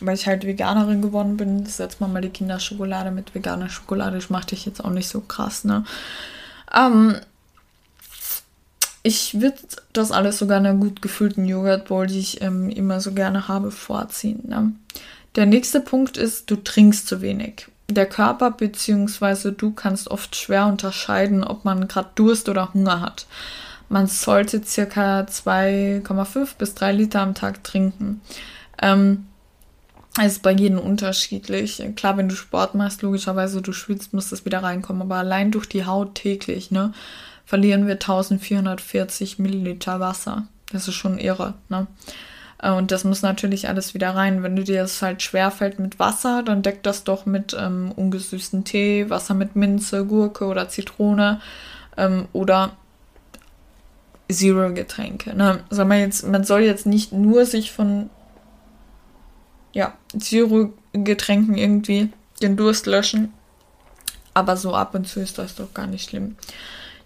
[0.00, 4.18] Weil ich halt Veganerin geworden bin, setzt man mal die Kinderschokolade mit veganer Schokolade.
[4.18, 5.84] Ich machte ich jetzt auch nicht so krass, ne?
[6.76, 7.16] Ähm,
[9.06, 9.58] ich würde
[9.92, 14.40] das alles sogar einer gut gefüllten Joghurtbowl, die ich ähm, immer so gerne habe, vorziehen.
[14.48, 14.72] Ne?
[15.36, 17.68] Der nächste Punkt ist, du trinkst zu wenig.
[17.90, 19.50] Der Körper bzw.
[19.50, 23.26] du kannst oft schwer unterscheiden, ob man gerade Durst oder Hunger hat.
[23.90, 28.22] man sollte circa 2,5 bis 3 Liter am Tag trinken.
[28.80, 29.26] Ähm,
[30.24, 31.82] ist bei jedem unterschiedlich.
[31.96, 35.02] Klar, wenn du Sport machst, logischerweise du schwitzt, muss das wieder reinkommen.
[35.02, 36.94] Aber allein durch die Haut täglich, ne,
[37.44, 40.48] verlieren wir 1440 Milliliter Wasser.
[40.72, 41.86] Das ist schon irre, ne?
[42.64, 44.42] Äh, und das muss natürlich alles wieder rein.
[44.42, 48.64] Wenn du dir das halt schwerfällt mit Wasser, dann deck das doch mit ähm, ungesüßten
[48.64, 51.40] Tee, Wasser mit Minze, Gurke oder Zitrone
[51.96, 52.72] ähm, oder
[54.32, 55.36] Zero-Getränke.
[55.36, 55.60] Ne?
[55.70, 58.10] Sag mal jetzt, man soll jetzt nicht nur sich von
[59.72, 63.32] ja, Zero-Getränken irgendwie den Durst löschen,
[64.32, 66.36] aber so ab und zu ist das doch gar nicht schlimm.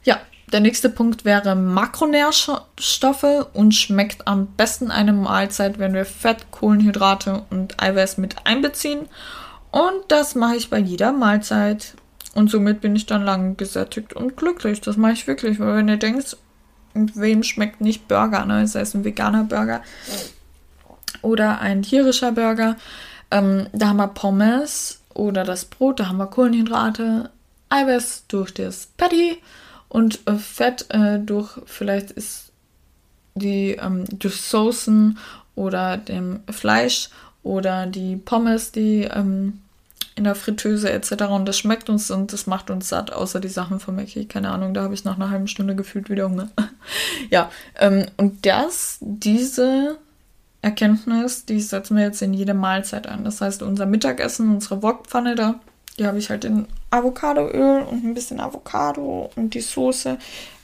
[0.08, 6.50] Ja, der nächste Punkt wäre Makronährstoffe und schmeckt am besten eine Mahlzeit, wenn wir Fett,
[6.50, 9.00] Kohlenhydrate und Eiweiß mit einbeziehen.
[9.70, 11.92] Und das mache ich bei jeder Mahlzeit.
[12.34, 14.80] Und somit bin ich dann lang gesättigt und glücklich.
[14.80, 16.38] Das mache ich wirklich, weil wenn ihr denkt,
[16.94, 18.62] wem schmeckt nicht Burger, ne?
[18.62, 19.82] Das heißt ein veganer Burger
[21.20, 22.76] oder ein tierischer Burger.
[23.30, 27.28] Ähm, da haben wir Pommes oder das Brot, da haben wir Kohlenhydrate,
[27.68, 29.42] Eiweiß durch das Patty
[29.88, 32.52] und äh, Fett äh, durch, vielleicht ist
[33.34, 35.18] die ähm, durch Soßen
[35.54, 37.10] oder dem Fleisch
[37.42, 39.60] oder die Pommes, die ähm,
[40.14, 41.24] in der Fritteuse etc.
[41.30, 44.26] Und das schmeckt uns und das macht uns satt, außer die Sachen von Mackie.
[44.26, 46.50] Keine Ahnung, da habe ich nach einer halben Stunde gefühlt wieder Hunger.
[47.30, 49.96] ja, ähm, und das, diese
[50.60, 53.24] Erkenntnis, die setzen wir jetzt in jede Mahlzeit ein.
[53.24, 55.60] Das heißt, unser Mittagessen, unsere Wokpfanne da,
[55.98, 60.18] die habe ich halt in Avocadoöl und ein bisschen Avocado und die Soße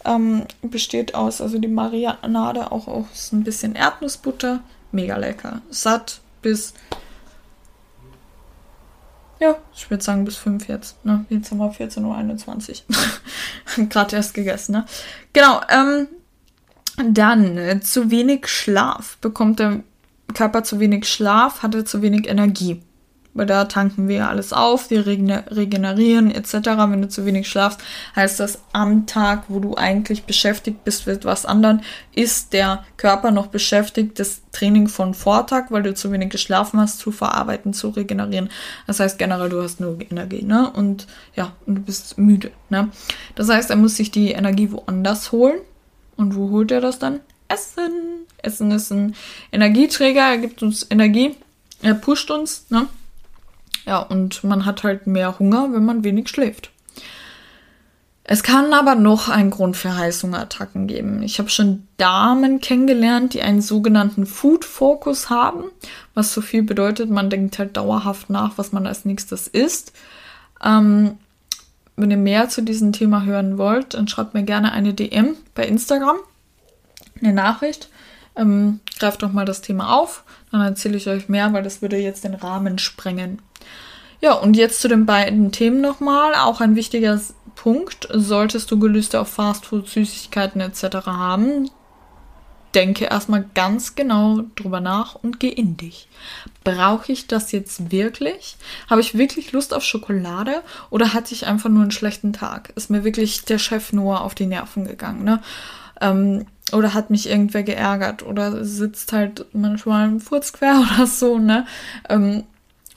[0.04, 4.60] ähm, besteht aus, also die Marinade auch aus ein bisschen Erdnussbutter.
[4.92, 5.60] Mega lecker.
[5.70, 6.72] Satt bis,
[9.40, 11.04] ja, ich würde sagen bis 5 jetzt.
[11.04, 11.24] Ne?
[11.30, 13.88] Jetzt haben wir 14.21 Uhr.
[13.88, 14.86] Gerade erst gegessen, ne?
[15.32, 16.06] Genau, ähm,
[17.10, 19.16] dann äh, zu wenig Schlaf.
[19.18, 19.80] Bekommt der
[20.32, 22.80] Körper zu wenig Schlaf, hat er zu wenig Energie
[23.34, 26.54] weil da tanken wir alles auf, wir regenerieren etc.
[26.54, 27.80] Wenn du zu wenig schlafst,
[28.16, 31.80] heißt das am Tag, wo du eigentlich beschäftigt bist mit was anderem,
[32.14, 37.00] ist der Körper noch beschäftigt, das Training von Vortag, weil du zu wenig geschlafen hast,
[37.00, 38.50] zu verarbeiten, zu regenerieren.
[38.86, 40.70] Das heißt generell, du hast nur Energie, ne?
[40.70, 42.88] Und ja, und du bist müde, ne?
[43.34, 45.58] Das heißt, er muss sich die Energie woanders holen.
[46.16, 47.18] Und wo holt er das dann?
[47.48, 48.26] Essen.
[48.38, 49.16] Essen ist ein
[49.50, 51.34] Energieträger, er gibt uns Energie,
[51.82, 52.86] er pusht uns, ne?
[53.86, 56.70] Ja, und man hat halt mehr Hunger, wenn man wenig schläft.
[58.26, 61.22] Es kann aber noch einen Grund für Heißhungerattacken geben.
[61.22, 65.64] Ich habe schon Damen kennengelernt, die einen sogenannten Food-Fokus haben,
[66.14, 69.92] was so viel bedeutet, man denkt halt dauerhaft nach, was man als nächstes isst.
[70.64, 71.18] Ähm,
[71.96, 75.66] wenn ihr mehr zu diesem Thema hören wollt, dann schreibt mir gerne eine DM bei
[75.66, 76.16] Instagram,
[77.20, 77.90] eine Nachricht.
[78.36, 81.98] Ähm, greift doch mal das Thema auf, dann erzähle ich euch mehr, weil das würde
[81.98, 83.40] jetzt den Rahmen sprengen.
[84.24, 86.34] Ja, und jetzt zu den beiden Themen nochmal.
[86.34, 87.20] Auch ein wichtiger
[87.56, 88.08] Punkt.
[88.10, 91.06] Solltest du Gelüste auf Fastfood, Süßigkeiten etc.
[91.08, 91.68] haben,
[92.74, 96.08] denke erstmal ganz genau drüber nach und geh in dich.
[96.64, 98.56] Brauche ich das jetzt wirklich?
[98.88, 102.72] Habe ich wirklich Lust auf Schokolade oder hatte ich einfach nur einen schlechten Tag?
[102.76, 105.42] Ist mir wirklich der Chef nur auf die Nerven gegangen, ne?
[106.00, 111.38] Ähm, oder hat mich irgendwer geärgert oder sitzt halt manchmal im Furz quer oder so,
[111.38, 111.66] ne?
[112.08, 112.44] Ähm,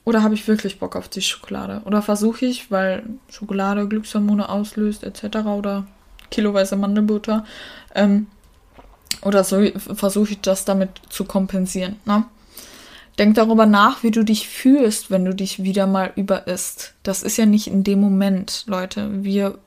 [0.08, 1.82] oder habe ich wirklich Bock auf die Schokolade?
[1.84, 5.46] Oder versuche ich, weil Schokolade Glückshormone auslöst etc.
[5.46, 5.86] oder
[6.30, 7.44] kiloweise Mandelbutter,
[7.94, 8.26] ähm,
[9.20, 11.96] oder so versuche ich das damit zu kompensieren.
[12.06, 12.24] Ne?
[13.18, 16.94] Denk darüber nach, wie du dich fühlst, wenn du dich wieder mal überisst.
[17.02, 19.22] Das ist ja nicht in dem Moment, Leute.
[19.22, 19.58] Wir,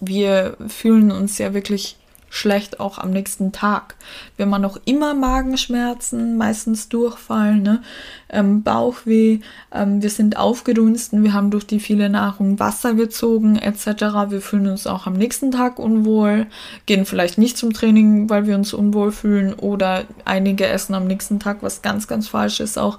[0.00, 1.96] wir fühlen uns ja wirklich
[2.30, 3.96] schlecht auch am nächsten Tag.
[4.36, 7.82] Wir haben noch immer Magenschmerzen, meistens Durchfall, ne?
[8.30, 9.40] ähm, Bauchweh,
[9.72, 13.86] ähm, wir sind aufgedunsten, wir haben durch die viele Nahrung Wasser gezogen etc.
[14.28, 16.46] Wir fühlen uns auch am nächsten Tag unwohl,
[16.86, 21.40] gehen vielleicht nicht zum Training, weil wir uns unwohl fühlen oder einige essen am nächsten
[21.40, 22.98] Tag, was ganz, ganz falsch ist, auch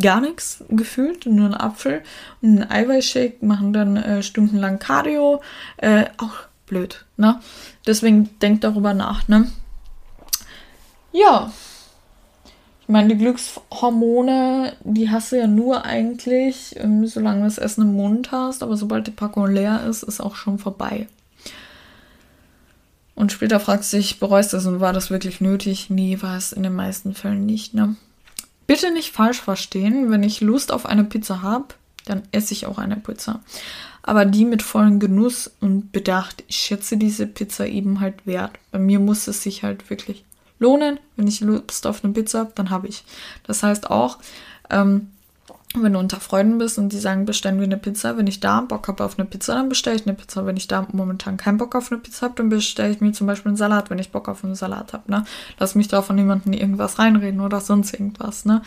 [0.00, 2.02] gar nichts gefühlt, nur ein Apfel
[2.40, 5.42] und ein Eiweißshake, machen dann äh, stundenlang Cardio,
[5.76, 7.38] äh, auch blöd, ne?
[7.86, 9.50] Deswegen denkt darüber nach, ne?
[11.12, 11.52] Ja.
[12.80, 17.82] Ich meine, die Glückshormone, die hast du ja nur eigentlich, ähm, solange du das Essen
[17.82, 21.06] im Mund hast, aber sobald die Packung leer ist, ist auch schon vorbei.
[23.14, 25.90] Und später fragst du dich, bereust du es und war das wirklich nötig?
[25.90, 27.96] Nee, war es in den meisten Fällen nicht, ne?
[28.66, 31.74] Bitte nicht falsch verstehen, wenn ich Lust auf eine Pizza habe,
[32.06, 33.40] dann esse ich auch eine Pizza.
[34.02, 36.44] Aber die mit vollem Genuss und Bedacht.
[36.48, 38.52] Ich schätze diese Pizza eben halt wert.
[38.70, 40.24] Bei mir muss es sich halt wirklich
[40.58, 40.98] lohnen.
[41.16, 43.04] Wenn ich Lust auf eine Pizza habe, dann habe ich.
[43.46, 44.18] Das heißt auch,
[44.70, 45.08] ähm,
[45.74, 48.60] wenn du unter Freunden bist und die sagen, bestellen wir eine Pizza, wenn ich da
[48.60, 50.44] Bock habe auf eine Pizza, dann bestelle ich eine Pizza.
[50.44, 53.26] Wenn ich da momentan keinen Bock auf eine Pizza habe, dann bestelle ich mir zum
[53.26, 55.10] Beispiel einen Salat, wenn ich Bock auf einen Salat habe.
[55.10, 55.24] Ne?
[55.58, 58.44] Lass mich da von niemandem irgendwas reinreden oder sonst irgendwas.
[58.44, 58.62] Ne?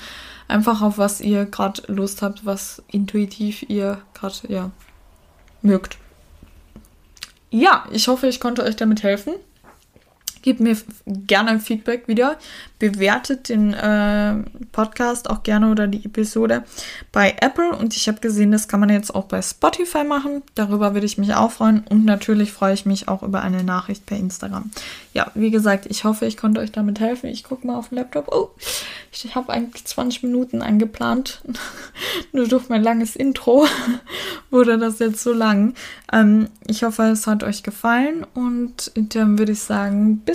[0.47, 4.71] Einfach auf was ihr gerade Lust habt, was intuitiv ihr gerade ja,
[5.65, 5.97] mögt.
[7.49, 9.33] Ja, ich hoffe, ich konnte euch damit helfen.
[10.45, 10.77] Gebt mir
[11.07, 12.37] gerne Feedback wieder.
[12.77, 14.35] Bewertet den äh,
[14.73, 16.63] Podcast auch gerne oder die Episode
[17.11, 17.71] bei Apple.
[17.71, 20.43] Und ich habe gesehen, das kann man jetzt auch bei Spotify machen.
[20.53, 21.83] Darüber würde ich mich auch freuen.
[21.89, 24.69] Und natürlich freue ich mich auch über eine Nachricht per Instagram.
[25.15, 27.25] Ja, wie gesagt, ich hoffe, ich konnte euch damit helfen.
[27.25, 28.27] Ich gucke mal auf den Laptop.
[28.31, 28.51] Oh,
[29.11, 31.41] ich habe eigentlich 20 Minuten eingeplant.
[32.33, 33.65] Nur durch mein langes Intro
[34.51, 35.73] wurde das jetzt so lang.
[36.13, 38.27] Ähm, ich hoffe, es hat euch gefallen.
[38.35, 40.34] Und dann würde ich sagen, bis